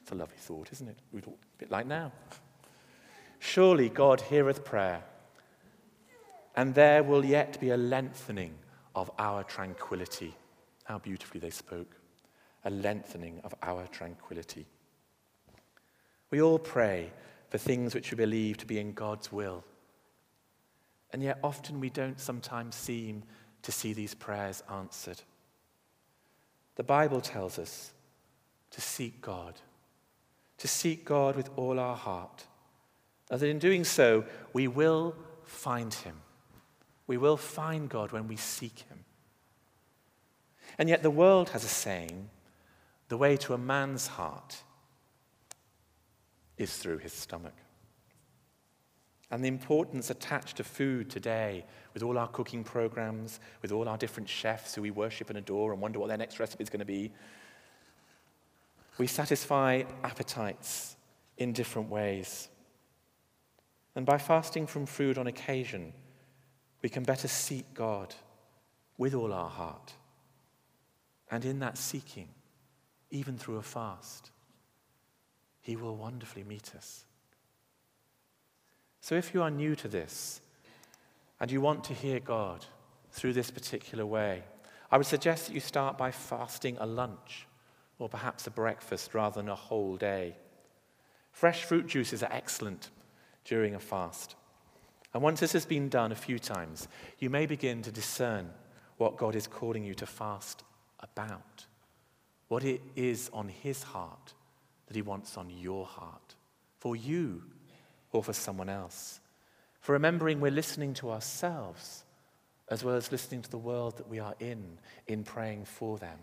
It's 0.00 0.10
a 0.10 0.16
lovely 0.16 0.36
thought, 0.36 0.70
isn't 0.72 0.88
it? 0.88 0.98
A 1.14 1.30
bit 1.58 1.70
like 1.70 1.86
now. 1.86 2.10
Surely 3.44 3.88
God 3.88 4.20
heareth 4.20 4.64
prayer, 4.64 5.02
and 6.54 6.76
there 6.76 7.02
will 7.02 7.24
yet 7.24 7.58
be 7.60 7.70
a 7.70 7.76
lengthening 7.76 8.54
of 8.94 9.10
our 9.18 9.42
tranquility. 9.42 10.32
How 10.84 11.00
beautifully 11.00 11.40
they 11.40 11.50
spoke. 11.50 11.96
A 12.64 12.70
lengthening 12.70 13.40
of 13.42 13.52
our 13.60 13.88
tranquility. 13.88 14.64
We 16.30 16.40
all 16.40 16.60
pray 16.60 17.10
for 17.50 17.58
things 17.58 17.96
which 17.96 18.12
we 18.12 18.16
believe 18.16 18.58
to 18.58 18.66
be 18.66 18.78
in 18.78 18.92
God's 18.92 19.32
will. 19.32 19.64
And 21.12 21.20
yet, 21.20 21.40
often 21.42 21.80
we 21.80 21.90
don't 21.90 22.20
sometimes 22.20 22.76
seem 22.76 23.24
to 23.62 23.72
see 23.72 23.92
these 23.92 24.14
prayers 24.14 24.62
answered. 24.70 25.20
The 26.76 26.84
Bible 26.84 27.20
tells 27.20 27.58
us 27.58 27.92
to 28.70 28.80
seek 28.80 29.20
God, 29.20 29.60
to 30.58 30.68
seek 30.68 31.04
God 31.04 31.34
with 31.34 31.50
all 31.56 31.80
our 31.80 31.96
heart 31.96 32.46
that 33.40 33.48
in 33.48 33.58
doing 33.58 33.84
so, 33.84 34.24
we 34.52 34.68
will 34.68 35.14
find 35.44 35.92
him. 35.92 36.16
We 37.06 37.16
will 37.16 37.36
find 37.36 37.88
God 37.88 38.12
when 38.12 38.28
we 38.28 38.36
seek 38.36 38.80
him. 38.80 39.04
And 40.78 40.88
yet, 40.88 41.02
the 41.02 41.10
world 41.10 41.50
has 41.50 41.64
a 41.64 41.68
saying 41.68 42.30
the 43.08 43.16
way 43.16 43.36
to 43.36 43.54
a 43.54 43.58
man's 43.58 44.06
heart 44.06 44.62
is 46.56 46.76
through 46.76 46.98
his 46.98 47.12
stomach. 47.12 47.54
And 49.30 49.42
the 49.42 49.48
importance 49.48 50.10
attached 50.10 50.58
to 50.58 50.64
food 50.64 51.10
today, 51.10 51.64
with 51.94 52.02
all 52.02 52.18
our 52.18 52.28
cooking 52.28 52.64
programs, 52.64 53.40
with 53.62 53.72
all 53.72 53.88
our 53.88 53.96
different 53.96 54.28
chefs 54.28 54.74
who 54.74 54.82
we 54.82 54.90
worship 54.90 55.30
and 55.30 55.38
adore 55.38 55.72
and 55.72 55.80
wonder 55.80 55.98
what 55.98 56.08
their 56.08 56.18
next 56.18 56.38
recipe 56.38 56.62
is 56.62 56.70
going 56.70 56.80
to 56.80 56.86
be, 56.86 57.10
we 58.98 59.06
satisfy 59.06 59.82
appetites 60.04 60.96
in 61.38 61.52
different 61.52 61.88
ways. 61.88 62.48
And 63.94 64.06
by 64.06 64.18
fasting 64.18 64.66
from 64.66 64.86
food 64.86 65.18
on 65.18 65.26
occasion, 65.26 65.92
we 66.82 66.88
can 66.88 67.02
better 67.02 67.28
seek 67.28 67.74
God 67.74 68.14
with 68.98 69.14
all 69.14 69.32
our 69.32 69.50
heart. 69.50 69.92
And 71.30 71.44
in 71.44 71.60
that 71.60 71.78
seeking, 71.78 72.28
even 73.10 73.36
through 73.36 73.56
a 73.56 73.62
fast, 73.62 74.30
He 75.60 75.76
will 75.76 75.96
wonderfully 75.96 76.44
meet 76.44 76.74
us. 76.74 77.04
So 79.00 79.14
if 79.14 79.34
you 79.34 79.42
are 79.42 79.50
new 79.50 79.74
to 79.76 79.88
this 79.88 80.40
and 81.40 81.50
you 81.50 81.60
want 81.60 81.84
to 81.84 81.94
hear 81.94 82.20
God 82.20 82.64
through 83.10 83.32
this 83.32 83.50
particular 83.50 84.06
way, 84.06 84.42
I 84.90 84.96
would 84.96 85.06
suggest 85.06 85.46
that 85.46 85.54
you 85.54 85.60
start 85.60 85.98
by 85.98 86.10
fasting 86.10 86.76
a 86.78 86.86
lunch 86.86 87.46
or 87.98 88.08
perhaps 88.08 88.46
a 88.46 88.50
breakfast 88.50 89.14
rather 89.14 89.40
than 89.40 89.48
a 89.48 89.54
whole 89.54 89.96
day. 89.96 90.36
Fresh 91.32 91.64
fruit 91.64 91.86
juices 91.86 92.22
are 92.22 92.32
excellent 92.32 92.90
during 93.44 93.74
a 93.74 93.80
fast. 93.80 94.34
And 95.14 95.22
once 95.22 95.40
this 95.40 95.52
has 95.52 95.66
been 95.66 95.88
done 95.88 96.12
a 96.12 96.16
few 96.16 96.38
times, 96.38 96.88
you 97.18 97.28
may 97.28 97.46
begin 97.46 97.82
to 97.82 97.92
discern 97.92 98.50
what 98.96 99.16
God 99.16 99.34
is 99.34 99.46
calling 99.46 99.84
you 99.84 99.94
to 99.94 100.06
fast 100.06 100.62
about, 101.00 101.66
what 102.48 102.64
it 102.64 102.80
is 102.96 103.30
on 103.32 103.48
His 103.48 103.82
heart 103.82 104.34
that 104.86 104.96
He 104.96 105.02
wants 105.02 105.36
on 105.36 105.50
your 105.50 105.86
heart, 105.86 106.34
for 106.78 106.96
you 106.96 107.42
or 108.12 108.22
for 108.22 108.32
someone 108.32 108.68
else. 108.68 109.20
For 109.80 109.92
remembering 109.92 110.40
we're 110.40 110.50
listening 110.50 110.94
to 110.94 111.10
ourselves 111.10 112.04
as 112.68 112.84
well 112.84 112.94
as 112.94 113.12
listening 113.12 113.42
to 113.42 113.50
the 113.50 113.58
world 113.58 113.96
that 113.98 114.08
we 114.08 114.18
are 114.18 114.34
in, 114.40 114.78
in 115.06 115.24
praying 115.24 115.64
for 115.64 115.98
them. 115.98 116.18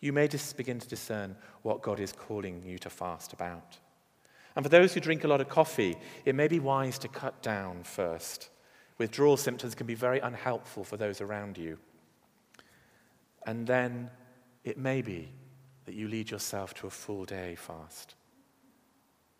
You 0.00 0.12
may 0.12 0.28
just 0.28 0.56
begin 0.56 0.78
to 0.80 0.88
discern 0.88 1.34
what 1.62 1.80
God 1.80 1.98
is 1.98 2.12
calling 2.12 2.62
you 2.62 2.78
to 2.78 2.90
fast 2.90 3.32
about. 3.32 3.78
And 4.56 4.64
for 4.64 4.68
those 4.68 4.94
who 4.94 5.00
drink 5.00 5.24
a 5.24 5.28
lot 5.28 5.40
of 5.40 5.48
coffee, 5.48 5.96
it 6.24 6.34
may 6.34 6.48
be 6.48 6.60
wise 6.60 6.98
to 7.00 7.08
cut 7.08 7.42
down 7.42 7.82
first. 7.82 8.50
Withdrawal 8.98 9.36
symptoms 9.36 9.74
can 9.74 9.86
be 9.86 9.94
very 9.94 10.20
unhelpful 10.20 10.84
for 10.84 10.96
those 10.96 11.20
around 11.20 11.58
you. 11.58 11.78
And 13.46 13.66
then 13.66 14.10
it 14.62 14.78
may 14.78 15.02
be 15.02 15.30
that 15.84 15.94
you 15.94 16.08
lead 16.08 16.30
yourself 16.30 16.72
to 16.74 16.86
a 16.86 16.90
full 16.90 17.24
day 17.24 17.56
fast 17.56 18.14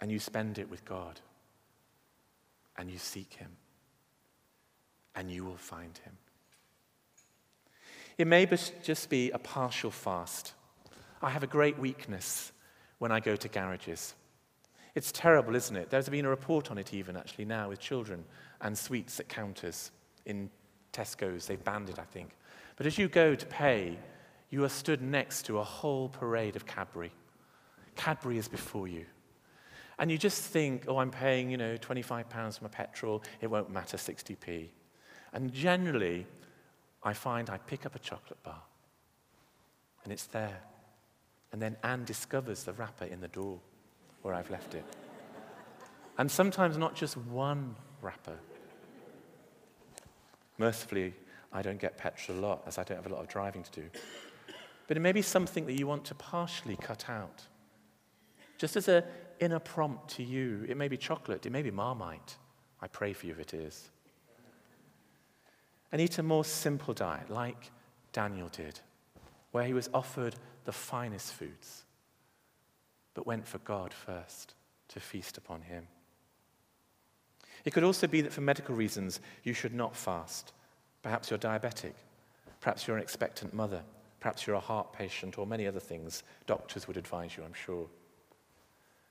and 0.01 0.11
you 0.11 0.19
spend 0.19 0.59
it 0.59 0.69
with 0.69 0.85
God 0.85 1.21
and 2.77 2.91
you 2.91 2.99
seek 2.99 3.35
Him 3.35 3.53
and 5.15 5.31
you 5.31 5.45
will 5.45 5.57
find 5.57 5.97
Him. 5.99 6.19
It 8.19 8.27
may 8.27 8.47
just 8.83 9.09
be 9.09 9.31
a 9.31 9.39
partial 9.39 9.91
fast. 9.91 10.53
I 11.23 11.31
have 11.31 11.43
a 11.43 11.49
great 11.49 11.79
weakness 11.79 12.53
when 12.99 13.11
I 13.11 13.21
go 13.21 13.37
to 13.37 13.49
garages. 13.49 14.15
It's 14.95 15.11
terrible, 15.11 15.57
isn't 15.57 15.75
it? 15.75 15.91
There's 15.91 16.09
been 16.09 16.25
a 16.25 16.29
report 16.29 16.71
on 16.71 16.79
it, 16.79 16.95
even 16.95 17.17
actually, 17.17 17.45
now 17.45 17.69
with 17.69 17.81
children 17.81 18.25
and 18.61 18.77
sweets 18.79 19.19
at 19.19 19.29
counters 19.29 19.91
in 20.25 20.51
Tesco's. 20.93 21.47
They've 21.47 21.63
banned 21.63 21.91
it, 21.91 21.99
I 21.99 22.05
think. 22.05 22.31
But 22.77 22.87
as 22.87 22.97
you 22.97 23.09
go 23.09 23.35
to 23.35 23.47
pay, 23.47 23.99
you 24.51 24.65
are 24.65 24.69
stood 24.69 25.03
next 25.03 25.47
to 25.47 25.59
a 25.59 25.65
whole 25.65 26.09
parade 26.09 26.55
of 26.55 26.65
Cadbury. 26.65 27.13
Cadbury 27.97 28.39
is 28.39 28.49
before 28.49 28.87
you. 28.87 29.05
And 29.99 30.11
you 30.11 30.19
just 30.19 30.43
think, 30.43 30.85
oh, 30.89 30.99
I'm 30.99 31.11
paying, 31.11 31.51
you 31.51 31.57
know, 31.57 31.77
£25 31.77 32.59
for 32.59 32.65
my 32.65 32.69
petrol, 32.69 33.23
it 33.41 33.49
won't 33.49 33.71
matter 33.71 33.97
60p. 33.97 34.69
And 35.33 35.53
generally, 35.53 36.27
I 37.03 37.13
find 37.13 37.51
I 37.51 37.59
pick 37.59 37.85
up 37.87 37.95
a 37.95 37.99
chocolate 37.99 38.43
bar 38.43 38.63
and 40.03 40.13
it's 40.13 40.27
there. 40.27 40.63
And 41.53 41.61
then 41.61 41.77
Anne 41.83 42.05
discovers 42.05 42.65
the 42.65 42.73
wrapper 42.73 43.05
in 43.05 43.21
the 43.21 43.29
door 43.29 43.61
where 44.25 44.35
I've 44.35 44.51
left 44.51 44.75
it. 44.75 44.85
And 46.17 46.31
sometimes 46.31 46.79
not 46.79 46.95
just 46.95 47.17
one 47.19 47.77
wrapper. 48.01 48.39
Mercifully, 50.57 51.13
I 51.53 51.61
don't 51.61 51.79
get 51.79 51.99
petrol 51.99 52.39
a 52.39 52.41
lot 52.41 52.63
as 52.67 52.79
I 52.79 52.85
don't 52.85 52.97
have 52.97 53.07
a 53.07 53.15
lot 53.15 53.21
of 53.21 53.29
driving 53.29 53.63
to 53.65 53.71
do. 53.83 53.85
But 54.89 54.97
it 54.97 55.01
may 55.01 55.13
be 55.13 55.21
something 55.21 55.67
that 55.67 55.79
you 55.79 55.87
want 55.87 56.07
to 56.07 56.15
partially 56.15 56.77
cut 56.77 57.11
out. 57.11 57.43
Just 58.57 58.77
as 58.77 58.89
an 58.89 59.05
inner 59.41 59.59
prompt 59.59 60.09
to 60.17 60.23
you, 60.23 60.65
it 60.69 60.79
may 60.79 60.89
be 60.89 60.97
chocolate, 60.97 61.45
it 61.45 61.53
may 61.53 61.63
be 61.63 61.71
marmite. 61.71 62.39
I 62.81 62.87
pray 62.87 63.13
for 63.13 63.27
you 63.27 63.33
if 63.33 63.41
it 63.41 63.53
is. 63.53 63.91
And 65.93 66.01
eat 66.01 66.19
a 66.19 66.23
more 66.23 66.47
simple 66.47 66.95
diet, 66.95 67.29
like 67.29 67.71
Daniel 68.13 68.49
did, 68.49 68.81
where 69.51 69.65
he 69.65 69.75
was 69.75 69.91
offered 69.93 70.35
the 70.65 70.73
finest 70.73 71.35
foods, 71.35 71.84
but 73.15 73.27
went 73.27 73.47
for 73.47 73.59
God 73.59 73.93
first 73.93 74.55
to 74.89 75.01
feast 75.01 75.39
upon 75.39 75.63
him. 75.63 75.87
It 77.65 77.73
could 77.73 77.85
also 77.85 78.07
be 78.07 78.21
that 78.21 78.33
for 78.33 78.43
medical 78.43 78.75
reasons 78.75 79.21
you 79.43 79.55
should 79.55 79.75
not 79.75 79.97
fast. 79.97 80.53
Perhaps 81.03 81.31
you're 81.31 81.39
diabetic. 81.39 81.95
Perhaps 82.61 82.87
you're 82.87 82.97
an 82.97 83.03
expectant 83.03 83.55
mother. 83.55 83.83
Perhaps 84.21 84.47
you're 84.47 84.57
a 84.57 84.61
heart 84.61 84.93
patient 84.93 85.39
or 85.39 85.47
many 85.47 85.67
other 85.67 85.81
things 85.81 86.23
doctors 86.47 86.87
would 86.87 86.97
advise 86.97 87.37
you, 87.37 87.45
I'm 87.45 87.55
sure. 87.55 87.87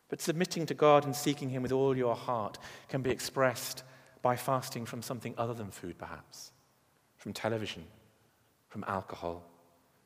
But 0.09 0.21
submitting 0.21 0.65
to 0.67 0.73
God 0.73 1.05
and 1.05 1.15
seeking 1.15 1.49
Him 1.49 1.63
with 1.63 1.71
all 1.71 1.95
your 1.97 2.15
heart 2.15 2.59
can 2.89 3.01
be 3.01 3.09
expressed 3.09 3.83
by 4.21 4.35
fasting 4.35 4.85
from 4.85 5.01
something 5.01 5.33
other 5.37 5.53
than 5.53 5.71
food, 5.71 5.97
perhaps, 5.97 6.51
from 7.17 7.33
television, 7.33 7.83
from 8.69 8.83
alcohol, 8.87 9.43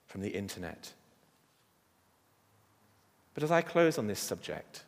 from 0.07 0.21
the 0.21 0.29
internet. 0.29 0.93
But 3.37 3.43
as 3.43 3.51
I 3.51 3.61
close 3.61 3.99
on 3.99 4.07
this 4.07 4.19
subject, 4.19 4.83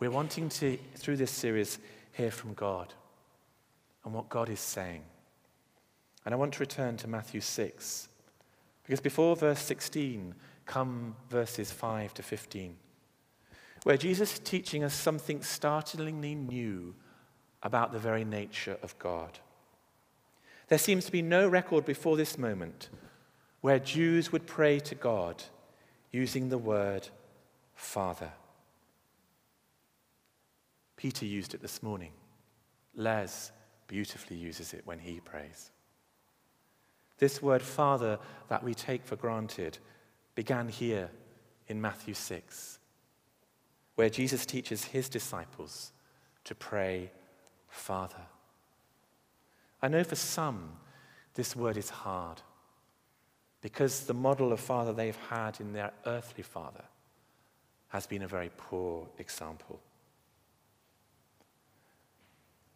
we're 0.00 0.10
wanting 0.10 0.48
to, 0.48 0.78
through 0.94 1.18
this 1.18 1.30
series, 1.30 1.78
hear 2.12 2.30
from 2.30 2.54
God 2.54 2.94
and 4.02 4.14
what 4.14 4.30
God 4.30 4.48
is 4.48 4.60
saying. 4.60 5.02
And 6.24 6.32
I 6.32 6.38
want 6.38 6.54
to 6.54 6.60
return 6.60 6.96
to 6.96 7.06
Matthew 7.06 7.42
6, 7.42 8.08
because 8.82 9.00
before 9.00 9.36
verse 9.36 9.60
16 9.60 10.34
come 10.64 11.16
verses 11.28 11.70
5 11.70 12.14
to 12.14 12.22
15, 12.22 12.76
where 13.82 13.98
Jesus 13.98 14.32
is 14.32 14.38
teaching 14.38 14.82
us 14.82 14.94
something 14.94 15.42
startlingly 15.42 16.34
new 16.34 16.94
about 17.62 17.92
the 17.92 17.98
very 17.98 18.24
nature 18.24 18.78
of 18.82 18.98
God. 18.98 19.38
There 20.68 20.78
seems 20.78 21.04
to 21.04 21.12
be 21.12 21.20
no 21.20 21.46
record 21.46 21.84
before 21.84 22.16
this 22.16 22.38
moment 22.38 22.88
where 23.60 23.78
Jews 23.78 24.32
would 24.32 24.46
pray 24.46 24.80
to 24.80 24.94
God 24.94 25.42
using 26.10 26.48
the 26.48 26.56
word 26.56 27.10
Father. 27.82 28.30
Peter 30.96 31.26
used 31.26 31.52
it 31.52 31.60
this 31.60 31.82
morning. 31.82 32.12
Les 32.94 33.50
beautifully 33.88 34.36
uses 34.36 34.72
it 34.72 34.86
when 34.86 35.00
he 35.00 35.20
prays. 35.20 35.72
This 37.18 37.42
word 37.42 37.60
Father 37.60 38.18
that 38.48 38.62
we 38.62 38.72
take 38.72 39.04
for 39.04 39.16
granted 39.16 39.78
began 40.34 40.68
here 40.68 41.10
in 41.66 41.80
Matthew 41.80 42.14
6, 42.14 42.78
where 43.96 44.08
Jesus 44.08 44.46
teaches 44.46 44.84
his 44.84 45.08
disciples 45.08 45.92
to 46.44 46.54
pray 46.54 47.10
Father. 47.68 48.26
I 49.82 49.88
know 49.88 50.04
for 50.04 50.16
some 50.16 50.76
this 51.34 51.56
word 51.56 51.76
is 51.76 51.90
hard 51.90 52.40
because 53.60 54.04
the 54.04 54.14
model 54.14 54.52
of 54.52 54.60
father 54.60 54.92
they've 54.92 55.16
had 55.28 55.60
in 55.60 55.72
their 55.72 55.92
earthly 56.06 56.44
father 56.44 56.84
has 57.92 58.06
been 58.06 58.22
a 58.22 58.26
very 58.28 58.50
poor 58.56 59.06
example. 59.18 59.78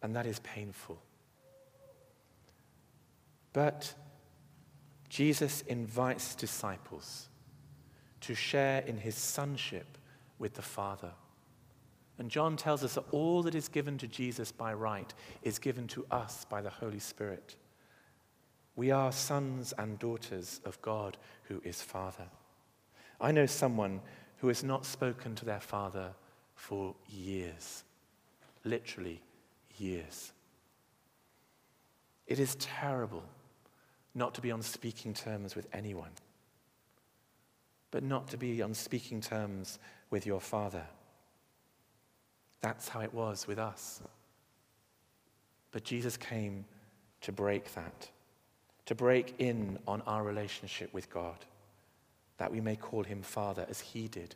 And 0.03 0.15
that 0.15 0.27
is 0.27 0.39
painful. 0.39 1.01
But 3.51 3.95
Jesus 5.09 5.61
invites 5.61 6.35
disciples 6.35 7.29
to 8.21 8.35
share 8.35 8.81
in 8.81 8.97
his 8.97 9.15
sonship 9.15 9.97
with 10.37 10.53
the 10.53 10.61
Father. 10.61 11.13
And 12.19 12.29
John 12.29 12.55
tells 12.55 12.83
us 12.83 12.93
that 12.93 13.05
all 13.11 13.41
that 13.41 13.55
is 13.55 13.69
given 13.69 13.97
to 13.97 14.07
Jesus 14.07 14.51
by 14.51 14.75
right 14.75 15.11
is 15.41 15.57
given 15.57 15.87
to 15.87 16.05
us 16.11 16.45
by 16.45 16.61
the 16.61 16.69
Holy 16.69 16.99
Spirit. 16.99 17.55
We 18.75 18.91
are 18.91 19.11
sons 19.11 19.73
and 19.79 19.97
daughters 19.97 20.61
of 20.63 20.79
God 20.83 21.17
who 21.45 21.59
is 21.63 21.81
Father. 21.81 22.27
I 23.19 23.31
know 23.31 23.47
someone 23.47 24.01
who 24.37 24.47
has 24.47 24.63
not 24.63 24.85
spoken 24.85 25.35
to 25.35 25.45
their 25.45 25.59
father 25.59 26.11
for 26.55 26.95
years, 27.09 27.83
literally 28.63 29.21
years. 29.77 30.31
It 32.27 32.39
is 32.39 32.55
terrible 32.55 33.23
not 34.13 34.33
to 34.35 34.41
be 34.41 34.51
on 34.51 34.61
speaking 34.61 35.13
terms 35.13 35.55
with 35.55 35.67
anyone, 35.73 36.11
but 37.91 38.03
not 38.03 38.27
to 38.29 38.37
be 38.37 38.61
on 38.61 38.73
speaking 38.73 39.21
terms 39.21 39.79
with 40.09 40.25
your 40.25 40.41
father. 40.41 40.83
That's 42.61 42.89
how 42.89 43.01
it 43.01 43.13
was 43.13 43.47
with 43.47 43.59
us. 43.59 44.01
But 45.71 45.83
Jesus 45.83 46.17
came 46.17 46.65
to 47.21 47.31
break 47.31 47.73
that, 47.75 48.09
to 48.87 48.95
break 48.95 49.35
in 49.39 49.77
on 49.87 50.01
our 50.01 50.23
relationship 50.23 50.93
with 50.93 51.09
God, 51.09 51.37
that 52.37 52.51
we 52.51 52.61
may 52.61 52.75
call 52.75 53.03
him 53.03 53.21
Father 53.21 53.65
as 53.69 53.79
he 53.79 54.07
did. 54.07 54.35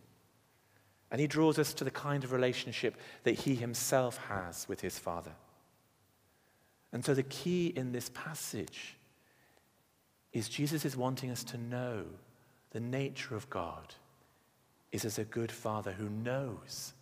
And 1.12 1.20
he 1.20 1.28
draws 1.28 1.60
us 1.60 1.74
to 1.76 1.84
the 1.84 1.92
kind 1.92 2.24
of 2.24 2.32
relationship 2.32 2.96
that 3.24 3.40
he 3.40 3.56
himself 3.56 4.18
has 4.30 4.68
with 4.68 4.82
his 4.82 4.98
Father. 4.98 5.34
And 6.94 7.04
so 7.06 7.14
the 7.14 7.24
key 7.24 7.68
in 7.68 7.92
this 7.92 8.10
passage 8.14 8.96
is 10.34 10.50
Jesus 10.50 10.86
is 10.86 10.96
wanting 10.96 11.32
us 11.32 11.44
to 11.46 11.58
know 11.58 12.06
the 12.72 12.80
nature 12.80 13.36
of 13.36 13.50
God 13.50 13.96
is 14.92 15.06
as 15.06 15.18
a 15.18 15.26
good 15.26 15.52
father 15.52 15.92
who 15.94 16.10
knows 16.10 16.94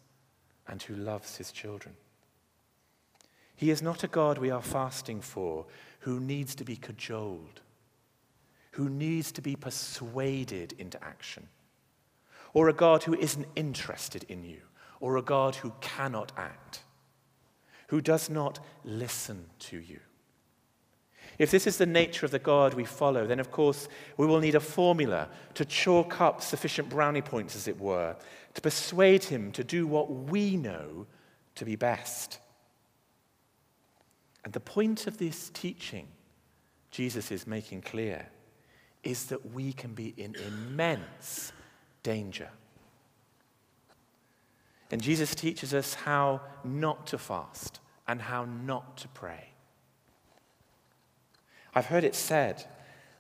and 0.67 0.81
who 0.81 0.95
loves 0.95 1.38
his 1.38 1.51
children. 1.51 1.95
He 3.55 3.71
is 3.71 3.81
not 3.81 4.03
a 4.03 4.07
God 4.07 4.38
we 4.38 4.51
are 4.51 4.62
fasting 4.62 5.21
for 5.21 5.65
who 6.01 6.19
needs 6.19 6.55
to 6.55 6.63
be 6.63 6.75
cajoled, 6.75 7.62
who 8.80 8.88
needs 8.89 9.34
to 9.34 9.42
be 9.42 9.58
persuaded 9.58 10.74
into 10.78 11.04
action, 11.04 11.46
or 12.54 12.70
a 12.70 12.74
God 12.74 13.04
who 13.04 13.13
isn't 13.13 13.46
interested 13.58 14.24
in 14.30 14.42
you, 14.46 14.62
or 15.02 15.18
a 15.18 15.22
God 15.22 15.56
who 15.56 15.74
cannot 15.82 16.32
act, 16.38 16.84
who 17.88 18.00
does 18.00 18.30
not 18.30 18.62
listen 18.86 19.48
to 19.60 19.78
you. 19.78 20.00
If 21.38 21.52
this 21.52 21.68
is 21.68 21.78
the 21.78 21.86
nature 21.86 22.26
of 22.26 22.32
the 22.32 22.39
God 22.39 22.74
we 22.74 22.86
follow, 22.86 23.28
then 23.28 23.42
of 23.42 23.52
course 23.52 23.89
we 24.15 24.26
will 24.26 24.39
need 24.39 24.56
a 24.56 24.62
formula 24.62 25.28
to 25.56 25.65
chalk 25.65 26.22
up 26.22 26.42
sufficient 26.42 26.88
brownie 26.88 27.22
points, 27.22 27.58
as 27.58 27.68
it 27.68 27.82
were, 27.82 28.15
to 28.54 28.62
persuade 28.62 29.26
him 29.26 29.52
to 29.52 29.63
do 29.65 29.88
what 29.88 30.10
we 30.10 30.56
know 30.56 31.06
to 31.56 31.65
be 31.65 31.76
best. 31.76 32.39
And 34.46 34.54
the 34.54 34.62
point 34.62 35.06
of 35.06 35.18
this 35.18 35.50
teaching, 35.50 36.08
Jesus 36.92 37.30
is 37.30 37.46
making 37.46 37.82
clear, 37.82 38.30
is 39.03 39.25
that 39.27 39.53
we 39.53 39.73
can 39.73 39.93
be 39.93 40.13
in 40.17 40.35
immense 40.35 41.51
danger. 42.03 42.49
And 44.91 45.01
Jesus 45.01 45.35
teaches 45.35 45.73
us 45.73 45.93
how 45.93 46.41
not 46.63 47.07
to 47.07 47.17
fast 47.17 47.79
and 48.07 48.21
how 48.21 48.45
not 48.45 48.97
to 48.97 49.07
pray. 49.09 49.49
I've 51.75 51.85
heard 51.85 52.03
it 52.03 52.15
said 52.15 52.65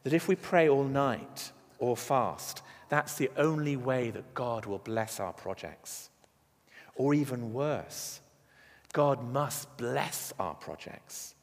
that 0.03 0.13
if 0.13 0.27
we 0.27 0.35
pray 0.35 0.67
all 0.67 0.83
night 0.83 1.51
or 1.77 1.95
fast, 1.95 2.61
that's 2.89 3.15
the 3.15 3.29
only 3.37 3.77
way 3.77 4.09
that 4.09 4.33
God 4.33 4.65
will 4.65 4.79
bless 4.79 5.19
our 5.19 5.33
projects. 5.33 6.09
Or 6.95 7.13
even 7.13 7.53
worse, 7.53 8.19
God 8.91 9.23
must 9.31 9.77
bless 9.77 10.33
our 10.39 10.55
projects 10.55 11.35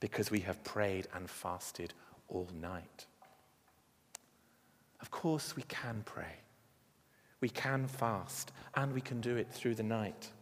because 0.00 0.30
we 0.30 0.40
have 0.40 0.64
prayed 0.64 1.06
and 1.14 1.28
fasted 1.28 1.92
all 2.28 2.48
night. 2.60 3.06
Of 5.00 5.10
course, 5.10 5.56
we 5.56 5.62
can 5.62 6.02
pray. 6.04 6.36
We 7.40 7.48
can 7.48 7.86
fast, 7.86 8.52
and 8.74 8.92
we 8.92 9.00
can 9.00 9.20
do 9.20 9.36
it 9.36 9.48
through 9.50 9.76
the 9.76 9.82
night. 9.82 10.32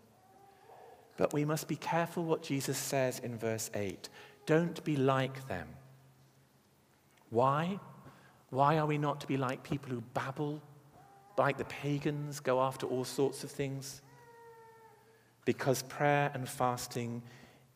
But 1.16 1.33
we 1.33 1.45
must 1.45 1.69
be 1.69 1.77
careful 1.77 2.25
what 2.25 2.42
Jesus 2.42 2.79
says 2.79 3.19
in 3.19 3.38
verse 3.38 3.71
8. 3.75 4.09
Don't 4.47 4.83
be 4.85 4.97
like 4.97 5.47
them. 5.49 5.69
Why? 7.31 7.79
Why 8.51 8.79
are 8.79 8.87
we 8.87 8.99
not 8.99 9.21
to 9.21 9.27
be 9.27 9.37
like 9.37 9.62
people 9.62 9.90
who 9.90 10.01
babble, 10.14 10.62
like 11.37 11.59
the 11.59 11.64
pagans, 11.64 12.40
go 12.40 12.61
after 12.61 12.87
all 12.87 13.05
sorts 13.05 13.45
of 13.45 13.51
things? 13.51 14.03
Because 15.45 15.83
prayer 15.83 16.31
and 16.35 16.49
fasting 16.49 17.23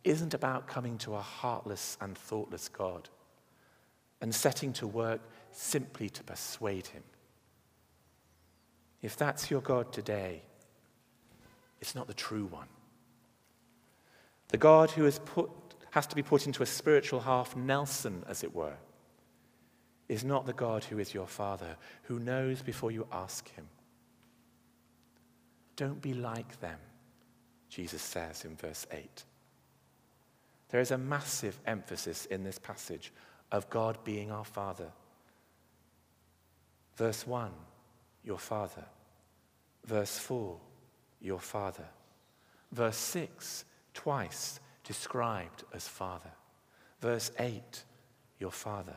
isn't 0.04 0.32
about 0.32 0.66
coming 0.66 0.96
to 0.98 1.14
a 1.14 1.20
heartless 1.20 1.98
and 2.00 2.16
thoughtless 2.16 2.68
God 2.68 3.08
and 4.20 4.34
setting 4.34 4.72
to 4.74 4.86
work 4.86 5.20
simply 5.52 6.08
to 6.10 6.22
persuade 6.22 6.88
Him. 6.88 7.02
If 9.02 9.16
that's 9.16 9.50
your 9.50 9.60
God 9.60 9.92
today, 9.92 10.42
it's 11.80 11.94
not 11.94 12.06
the 12.06 12.14
true 12.14 12.46
one. 12.46 12.68
The 14.48 14.58
God 14.58 14.90
who 14.90 15.06
is 15.06 15.20
put, 15.20 15.50
has 15.90 16.06
to 16.08 16.16
be 16.16 16.22
put 16.22 16.46
into 16.46 16.62
a 16.62 16.66
spiritual 16.66 17.20
half 17.20 17.56
Nelson, 17.56 18.24
as 18.28 18.44
it 18.44 18.54
were, 18.54 18.76
is 20.08 20.24
not 20.24 20.44
the 20.44 20.52
God 20.52 20.84
who 20.84 20.98
is 20.98 21.14
your 21.14 21.28
Father, 21.28 21.76
who 22.02 22.18
knows 22.18 22.62
before 22.62 22.90
you 22.90 23.06
ask 23.12 23.48
Him. 23.54 23.66
Don't 25.76 26.02
be 26.02 26.12
like 26.12 26.60
them, 26.60 26.78
Jesus 27.68 28.02
says 28.02 28.44
in 28.44 28.56
verse 28.56 28.86
8. 28.90 29.24
There 30.70 30.80
is 30.80 30.90
a 30.90 30.98
massive 30.98 31.58
emphasis 31.66 32.26
in 32.26 32.44
this 32.44 32.58
passage 32.58 33.12
of 33.50 33.70
God 33.70 33.98
being 34.04 34.30
our 34.30 34.44
Father. 34.44 34.92
Verse 37.00 37.26
1, 37.26 37.50
your 38.24 38.36
Father. 38.36 38.84
Verse 39.86 40.18
4, 40.18 40.58
your 41.22 41.38
Father. 41.38 41.86
Verse 42.72 42.98
6, 42.98 43.64
twice 43.94 44.60
described 44.84 45.64
as 45.72 45.88
Father. 45.88 46.30
Verse 47.00 47.30
8, 47.38 47.84
your 48.38 48.50
Father. 48.50 48.96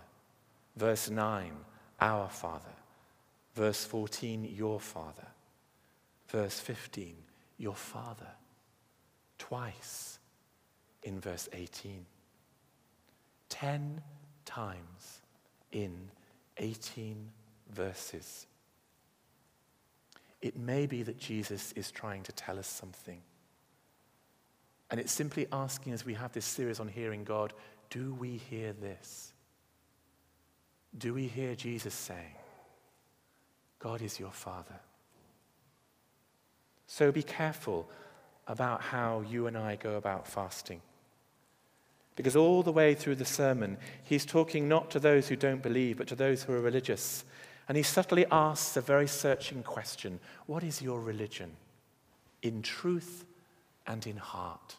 Verse 0.76 1.10
9, 1.10 1.54
our 2.02 2.28
Father. 2.28 2.76
Verse 3.56 3.86
14, 3.86 4.54
your 4.54 4.82
Father. 4.82 5.28
Verse 6.28 6.60
15, 6.60 7.16
your 7.58 7.76
Father. 7.76 8.32
Twice 9.38 10.20
in 11.04 11.22
verse 11.22 11.48
18. 11.54 12.06
Ten 13.48 14.02
times 14.44 15.22
in 15.72 16.12
18 16.58 17.32
verses. 17.74 18.48
It 20.42 20.58
may 20.58 20.86
be 20.86 21.04
that 21.04 21.18
Jesus 21.18 21.72
is 21.74 21.92
trying 21.92 22.24
to 22.24 22.32
tell 22.32 22.60
us 22.60 22.68
something. 22.68 23.22
And 24.92 25.00
it's 25.00 25.12
simply 25.12 25.48
asking, 25.52 25.94
as 25.94 26.06
we 26.06 26.14
have 26.14 26.34
this 26.34 26.46
series 26.46 26.80
on 26.80 26.88
hearing 26.88 27.24
God, 27.24 27.54
do 27.90 28.14
we 28.14 28.38
hear 28.38 28.74
this? 28.74 29.34
Do 30.98 31.14
we 31.14 31.28
hear 31.28 31.56
Jesus 31.56 31.94
saying, 31.94 32.36
God 33.80 34.02
is 34.02 34.20
your 34.20 34.32
Father? 34.32 34.80
So 36.88 37.12
be 37.12 37.24
careful 37.24 37.90
about 38.48 38.82
how 38.82 39.24
you 39.28 39.48
and 39.48 39.58
I 39.58 39.78
go 39.78 39.96
about 39.96 40.28
fasting. 40.28 40.82
Because 42.16 42.36
all 42.36 42.62
the 42.62 42.72
way 42.72 42.94
through 42.94 43.16
the 43.16 43.26
sermon, 43.26 43.78
he's 44.04 44.26
talking 44.26 44.68
not 44.68 44.92
to 44.92 45.00
those 45.00 45.28
who 45.28 45.36
don't 45.36 45.64
believe, 45.64 45.98
but 45.98 46.08
to 46.08 46.16
those 46.16 46.44
who 46.44 46.54
are 46.54 46.62
religious. 46.62 47.26
And 47.68 47.78
he 47.78 47.84
subtly 47.84 48.26
asks 48.32 48.76
a 48.76 48.82
very 48.82 49.08
searching 49.08 49.64
question 49.64 50.20
What 50.46 50.64
is 50.64 50.82
your 50.82 51.00
religion? 51.00 51.52
In 52.42 52.62
truth 52.62 53.26
and 53.88 54.06
in 54.06 54.18
heart. 54.18 54.76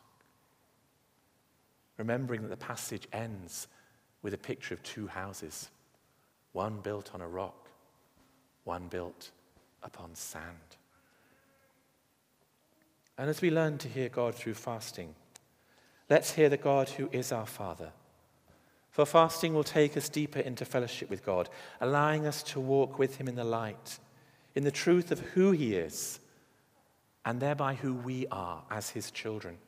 Remembering 1.97 2.43
that 2.43 2.49
the 2.49 2.57
passage 2.57 3.09
ends 3.13 3.69
with 4.23 4.35
a 4.35 4.39
picture 4.39 4.75
of 4.75 4.83
two 4.83 5.07
houses 5.07 5.69
one 6.53 6.79
built 6.81 7.13
on 7.15 7.21
a 7.21 7.27
rock, 7.29 7.69
one 8.65 8.87
built 8.89 9.31
upon 9.83 10.15
sand. 10.15 10.77
And 13.19 13.29
as 13.29 13.41
we 13.41 13.51
learn 13.51 13.79
to 13.79 13.89
hear 13.89 14.09
God 14.09 14.35
through 14.35 14.55
fasting, 14.55 15.15
let's 16.09 16.33
hear 16.33 16.49
the 16.49 16.57
God 16.57 16.89
who 16.89 17.09
is 17.13 17.33
our 17.33 17.47
Father. 17.47 17.91
For 18.95 19.05
fasting 19.05 19.55
will 19.55 19.65
take 19.65 19.97
us 19.97 20.09
deeper 20.09 20.39
into 20.39 20.65
fellowship 20.65 21.11
with 21.11 21.27
God, 21.27 21.49
allowing 21.81 22.29
us 22.29 22.45
to 22.45 22.61
walk 22.61 22.97
with 22.97 23.17
Him 23.17 23.27
in 23.27 23.35
the 23.35 23.43
light, 23.43 23.99
in 24.55 24.63
the 24.63 24.71
truth 24.71 25.11
of 25.11 25.19
who 25.19 25.51
He 25.51 25.75
is, 25.75 26.21
and 27.25 27.41
thereby 27.41 27.75
who 27.75 27.93
we 27.93 28.29
are 28.29 28.63
as 28.71 28.91
His 28.91 29.11
children. 29.11 29.59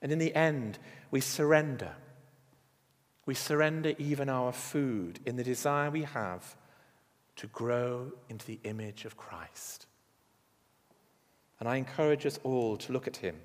And 0.00 0.12
in 0.12 0.20
the 0.20 0.32
end, 0.34 0.78
we 1.10 1.20
surrender 1.20 1.96
we 3.24 3.34
surrender 3.34 3.94
even 3.98 4.28
our 4.28 4.52
food 4.52 5.20
in 5.24 5.36
the 5.36 5.44
desire 5.44 5.90
we 5.90 6.02
have 6.02 6.56
to 7.36 7.46
grow 7.46 8.12
into 8.28 8.46
the 8.46 8.58
image 8.64 9.04
of 9.04 9.16
Christ. 9.16 9.86
And 11.60 11.68
I 11.68 11.76
encourage 11.76 12.26
us 12.26 12.40
all 12.42 12.76
to 12.78 12.92
look 12.92 13.06
at 13.06 13.16
him, 13.16 13.36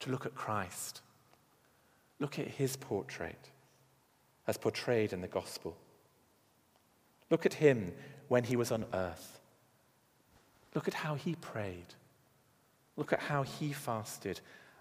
to 0.00 0.10
look 0.10 0.26
at 0.26 0.34
Christ. 0.34 1.00
Look 2.20 2.38
at 2.38 2.46
his 2.46 2.76
portrait 2.76 3.50
as 4.46 4.56
portrayed 4.56 5.12
in 5.12 5.20
the 5.20 5.28
gospel. 5.28 5.76
Look 7.30 7.46
at 7.46 7.54
him 7.54 7.92
when 8.28 8.44
he 8.44 8.56
was 8.56 8.70
on 8.70 8.84
earth. 8.92 9.40
Look 10.74 10.88
at 10.88 10.94
how 10.94 11.14
he 11.14 11.34
prayed. 11.36 11.94
Look 12.96 13.12
at 13.12 13.20
how 13.20 13.42
he 13.42 13.72
fasted. 13.72 14.40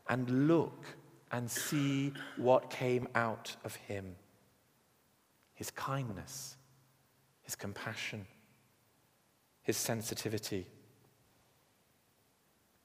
And 0.10 0.48
look 0.48 0.86
and 1.32 1.50
see 1.50 2.14
what 2.38 2.70
came 2.70 3.08
out 3.16 3.56
of 3.64 3.76
him 3.76 4.16
his 5.56 5.70
kindness, 5.72 6.58
his 7.44 7.56
compassion, 7.56 8.26
his 9.62 9.78
sensitivity. 9.78 10.68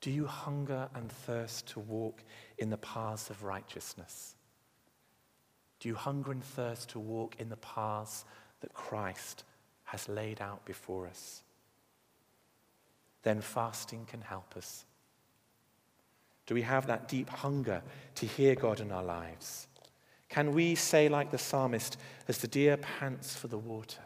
Do 0.00 0.10
you 0.10 0.26
hunger 0.26 0.88
and 0.94 1.10
thirst 1.10 1.66
to 1.68 1.80
walk 1.80 2.22
in 2.58 2.68
the 2.70 2.76
paths 2.76 3.30
of 3.30 3.42
righteousness? 3.42 4.36
Do 5.80 5.88
you 5.88 5.94
hunger 5.94 6.32
and 6.32 6.42
thirst 6.42 6.90
to 6.90 6.98
walk 6.98 7.36
in 7.38 7.48
the 7.48 7.56
paths 7.56 8.24
that 8.60 8.74
Christ 8.74 9.44
has 9.84 10.08
laid 10.08 10.40
out 10.40 10.64
before 10.64 11.06
us? 11.06 11.42
Then 13.22 13.40
fasting 13.40 14.06
can 14.06 14.20
help 14.20 14.56
us. 14.56 14.84
Do 16.46 16.54
we 16.54 16.62
have 16.62 16.86
that 16.86 17.08
deep 17.08 17.28
hunger 17.28 17.82
to 18.16 18.26
hear 18.26 18.54
God 18.54 18.80
in 18.80 18.90
our 18.90 19.04
lives? 19.04 19.68
Can 20.28 20.52
we 20.52 20.74
say, 20.74 21.08
like 21.08 21.30
the 21.30 21.38
psalmist, 21.38 21.96
as 22.26 22.38
the 22.38 22.48
deer 22.48 22.76
pants 22.76 23.34
for 23.34 23.48
the 23.48 23.58
water, 23.58 24.02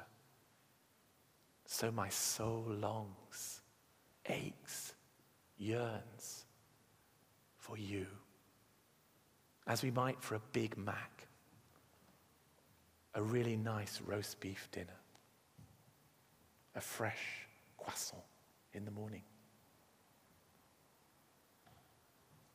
so 1.67 1.91
my 1.91 2.09
soul 2.09 2.65
longs, 2.69 3.63
aches, 4.29 4.95
yearns 5.57 6.45
for 7.59 7.79
you, 7.79 8.07
as 9.67 9.83
we 9.83 9.91
might 9.91 10.23
for 10.23 10.35
a 10.35 10.43
Big 10.53 10.77
Mac, 10.77 11.29
a 13.15 13.23
really 13.23 13.57
nice 13.57 14.01
roast 14.07 14.41
beef 14.41 14.69
dinner, 14.73 14.99
a 16.75 16.81
fresh 16.81 17.47
croissant 17.79 18.23
in 18.73 18.85
the 18.85 18.91
morning. 18.91 19.23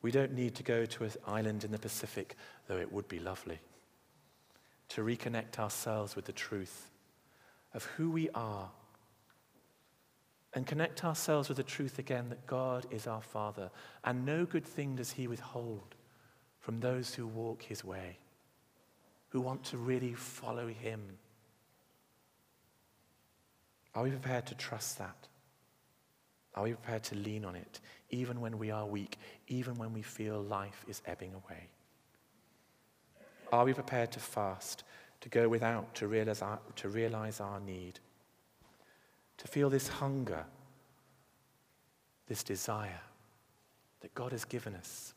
We 0.00 0.10
don't 0.10 0.32
need 0.32 0.54
to 0.56 0.62
go 0.62 0.84
to 0.86 1.04
an 1.04 1.10
island 1.26 1.64
in 1.64 1.72
the 1.72 1.78
Pacific, 1.78 2.36
though 2.66 2.76
it 2.76 2.92
would 2.92 3.08
be 3.08 3.18
lovely, 3.18 3.58
to 4.90 5.02
reconnect 5.02 5.58
ourselves 5.58 6.16
with 6.16 6.24
the 6.24 6.32
truth 6.32 6.90
of 7.74 7.84
who 7.84 8.10
we 8.10 8.30
are 8.30 8.70
and 10.54 10.66
connect 10.66 11.04
ourselves 11.04 11.48
with 11.48 11.56
the 11.56 11.62
truth 11.62 11.98
again 11.98 12.28
that 12.30 12.46
God 12.46 12.86
is 12.90 13.06
our 13.06 13.20
Father, 13.20 13.70
and 14.04 14.24
no 14.24 14.46
good 14.46 14.64
thing 14.64 14.96
does 14.96 15.12
He 15.12 15.26
withhold 15.26 15.94
from 16.58 16.80
those 16.80 17.14
who 17.14 17.26
walk 17.26 17.62
His 17.62 17.84
way, 17.84 18.18
who 19.28 19.40
want 19.40 19.62
to 19.64 19.76
really 19.76 20.14
follow 20.14 20.68
Him. 20.68 21.00
Are 23.94 24.02
we 24.02 24.10
prepared 24.10 24.46
to 24.46 24.54
trust 24.54 24.98
that? 24.98 25.28
Are 26.54 26.64
we 26.64 26.72
prepared 26.72 27.04
to 27.04 27.14
lean 27.14 27.44
on 27.44 27.54
it, 27.54 27.80
even 28.10 28.40
when 28.40 28.58
we 28.58 28.70
are 28.70 28.86
weak, 28.86 29.18
even 29.48 29.76
when 29.76 29.92
we 29.92 30.02
feel 30.02 30.42
life 30.42 30.84
is 30.88 31.02
ebbing 31.06 31.32
away? 31.34 31.68
Are 33.52 33.64
we 33.64 33.72
prepared 33.72 34.12
to 34.12 34.20
fast, 34.20 34.84
to 35.20 35.28
go 35.28 35.48
without, 35.48 35.94
to 35.96 36.08
realize 36.08 36.42
our, 36.42 36.58
to 36.76 36.88
realize 36.88 37.40
our 37.40 37.60
need, 37.60 38.00
to 39.38 39.48
feel 39.48 39.70
this 39.70 39.88
hunger, 39.88 40.44
this 42.26 42.42
desire 42.42 43.00
that 44.00 44.14
God 44.14 44.32
has 44.32 44.44
given 44.44 44.74
us, 44.74 45.14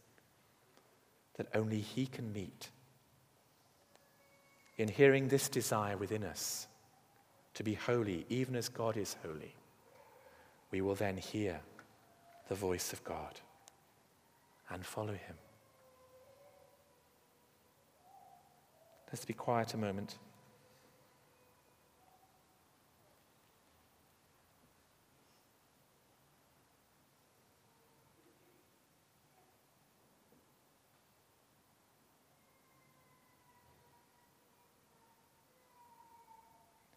that 1.36 1.47
only 1.54 1.80
He 1.80 2.06
can 2.06 2.32
meet? 2.32 2.69
In 4.77 4.88
hearing 4.88 5.27
this 5.27 5.49
desire 5.49 5.97
within 5.97 6.23
us 6.23 6.67
to 7.53 7.63
be 7.63 7.73
holy, 7.73 8.25
even 8.29 8.55
as 8.55 8.69
God 8.69 8.97
is 8.97 9.15
holy 9.23 9.55
we 10.71 10.81
will 10.81 10.95
then 10.95 11.17
hear 11.17 11.60
the 12.47 12.55
voice 12.55 12.93
of 12.93 13.03
God. 13.03 13.39
and 14.73 14.86
follow 14.86 15.12
him. 15.12 15.36
Let's 19.12 19.25
be 19.25 19.34
quiet 19.34 19.73
a 19.73 19.77
moment. 19.77 20.17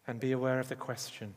And 0.07 0.19
be 0.19 0.31
aware 0.31 0.59
of 0.59 0.69
the 0.69 0.75
question 0.75 1.33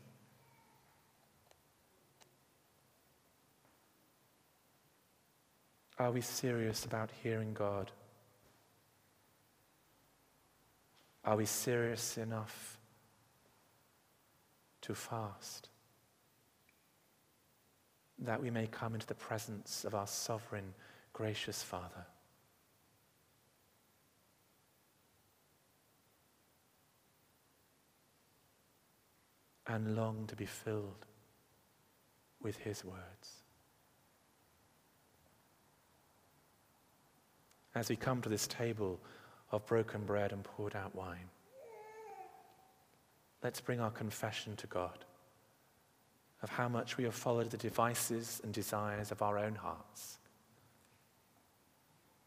Are 5.99 6.11
we 6.11 6.21
serious 6.21 6.85
about 6.85 7.11
hearing 7.21 7.53
God? 7.53 7.91
Are 11.25 11.35
we 11.35 11.45
serious 11.45 12.17
enough 12.17 12.79
to 14.81 14.95
fast? 14.95 15.67
That 18.19 18.41
we 18.41 18.49
may 18.49 18.67
come 18.67 18.93
into 18.93 19.07
the 19.07 19.13
presence 19.13 19.83
of 19.83 19.93
our 19.93 20.07
sovereign, 20.07 20.73
gracious 21.11 21.61
Father. 21.61 22.05
And 29.69 29.95
long 29.95 30.25
to 30.27 30.35
be 30.35 30.45
filled 30.45 31.05
with 32.41 32.57
His 32.57 32.83
words. 32.83 33.39
as 37.75 37.89
we 37.89 37.95
come 37.95 38.21
to 38.21 38.29
this 38.29 38.47
table 38.47 38.99
of 39.51 39.65
broken 39.65 40.03
bread 40.05 40.31
and 40.31 40.43
poured 40.43 40.75
out 40.75 40.93
wine. 40.95 41.29
Let's 43.43 43.61
bring 43.61 43.79
our 43.79 43.91
confession 43.91 44.55
to 44.57 44.67
God 44.67 45.05
of 46.41 46.49
how 46.49 46.67
much 46.67 46.97
we 46.97 47.05
have 47.05 47.15
followed 47.15 47.49
the 47.49 47.57
devices 47.57 48.41
and 48.43 48.53
desires 48.53 49.11
of 49.11 49.21
our 49.21 49.37
own 49.37 49.55
hearts. 49.55 50.17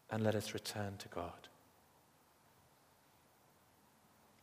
And 0.09 0.23
let 0.23 0.35
us 0.35 0.53
return 0.53 0.97
to 0.97 1.07
God 1.09 1.47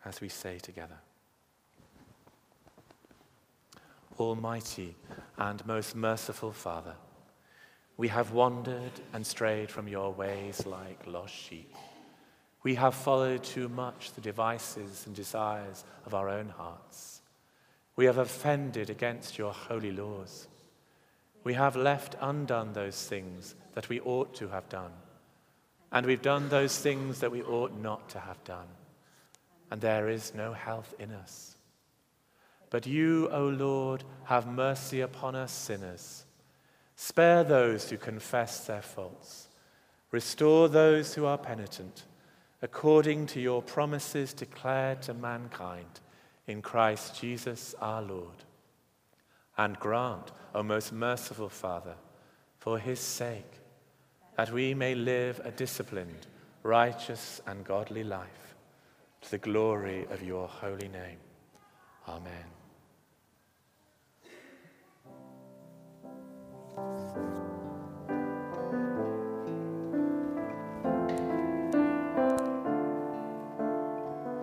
as 0.04 0.20
we 0.20 0.28
say 0.28 0.58
together 0.58 0.98
Almighty 4.18 4.96
and 5.38 5.64
most 5.66 5.94
merciful 5.94 6.52
Father. 6.52 6.94
We 7.96 8.08
have 8.08 8.32
wandered 8.32 8.92
and 9.12 9.26
strayed 9.26 9.70
from 9.70 9.86
your 9.86 10.12
ways 10.12 10.64
like 10.66 11.06
lost 11.06 11.34
sheep. 11.34 11.74
We 12.62 12.74
have 12.74 12.94
followed 12.94 13.44
too 13.44 13.68
much 13.68 14.12
the 14.12 14.20
devices 14.20 15.04
and 15.06 15.14
desires 15.14 15.84
of 16.04 16.14
our 16.14 16.28
own 16.28 16.48
hearts. 16.48 17.22
We 17.96 18.06
have 18.06 18.18
offended 18.18 18.90
against 18.90 19.38
your 19.38 19.52
holy 19.52 19.92
laws. 19.92 20.46
We 21.44 21.54
have 21.54 21.76
left 21.76 22.16
undone 22.20 22.72
those 22.72 23.06
things 23.06 23.54
that 23.74 23.88
we 23.88 24.00
ought 24.00 24.34
to 24.36 24.48
have 24.48 24.68
done. 24.68 24.92
And 25.92 26.06
we've 26.06 26.22
done 26.22 26.48
those 26.48 26.78
things 26.78 27.20
that 27.20 27.32
we 27.32 27.42
ought 27.42 27.78
not 27.78 28.08
to 28.10 28.20
have 28.20 28.42
done. 28.44 28.68
And 29.70 29.80
there 29.80 30.08
is 30.08 30.34
no 30.34 30.52
health 30.52 30.94
in 30.98 31.12
us. 31.12 31.56
But 32.70 32.86
you, 32.86 33.28
O 33.30 33.48
Lord, 33.48 34.04
have 34.24 34.46
mercy 34.46 35.00
upon 35.00 35.34
us 35.34 35.52
sinners 35.52 36.24
Spare 37.02 37.44
those 37.44 37.88
who 37.88 37.96
confess 37.96 38.66
their 38.66 38.82
faults. 38.82 39.48
Restore 40.10 40.68
those 40.68 41.14
who 41.14 41.24
are 41.24 41.38
penitent, 41.38 42.04
according 42.60 43.24
to 43.28 43.40
your 43.40 43.62
promises 43.62 44.34
declared 44.34 45.00
to 45.00 45.14
mankind 45.14 46.00
in 46.46 46.60
Christ 46.60 47.18
Jesus 47.18 47.74
our 47.80 48.02
Lord. 48.02 48.44
And 49.56 49.80
grant, 49.80 50.30
O 50.54 50.62
most 50.62 50.92
merciful 50.92 51.48
Father, 51.48 51.94
for 52.58 52.78
his 52.78 53.00
sake, 53.00 53.54
that 54.36 54.52
we 54.52 54.74
may 54.74 54.94
live 54.94 55.40
a 55.42 55.52
disciplined, 55.52 56.26
righteous, 56.62 57.40
and 57.46 57.64
godly 57.64 58.04
life 58.04 58.54
to 59.22 59.30
the 59.30 59.38
glory 59.38 60.06
of 60.10 60.22
your 60.22 60.46
holy 60.48 60.88
name. 60.88 61.20
Amen. 62.06 62.59
Amen. 66.78 67.29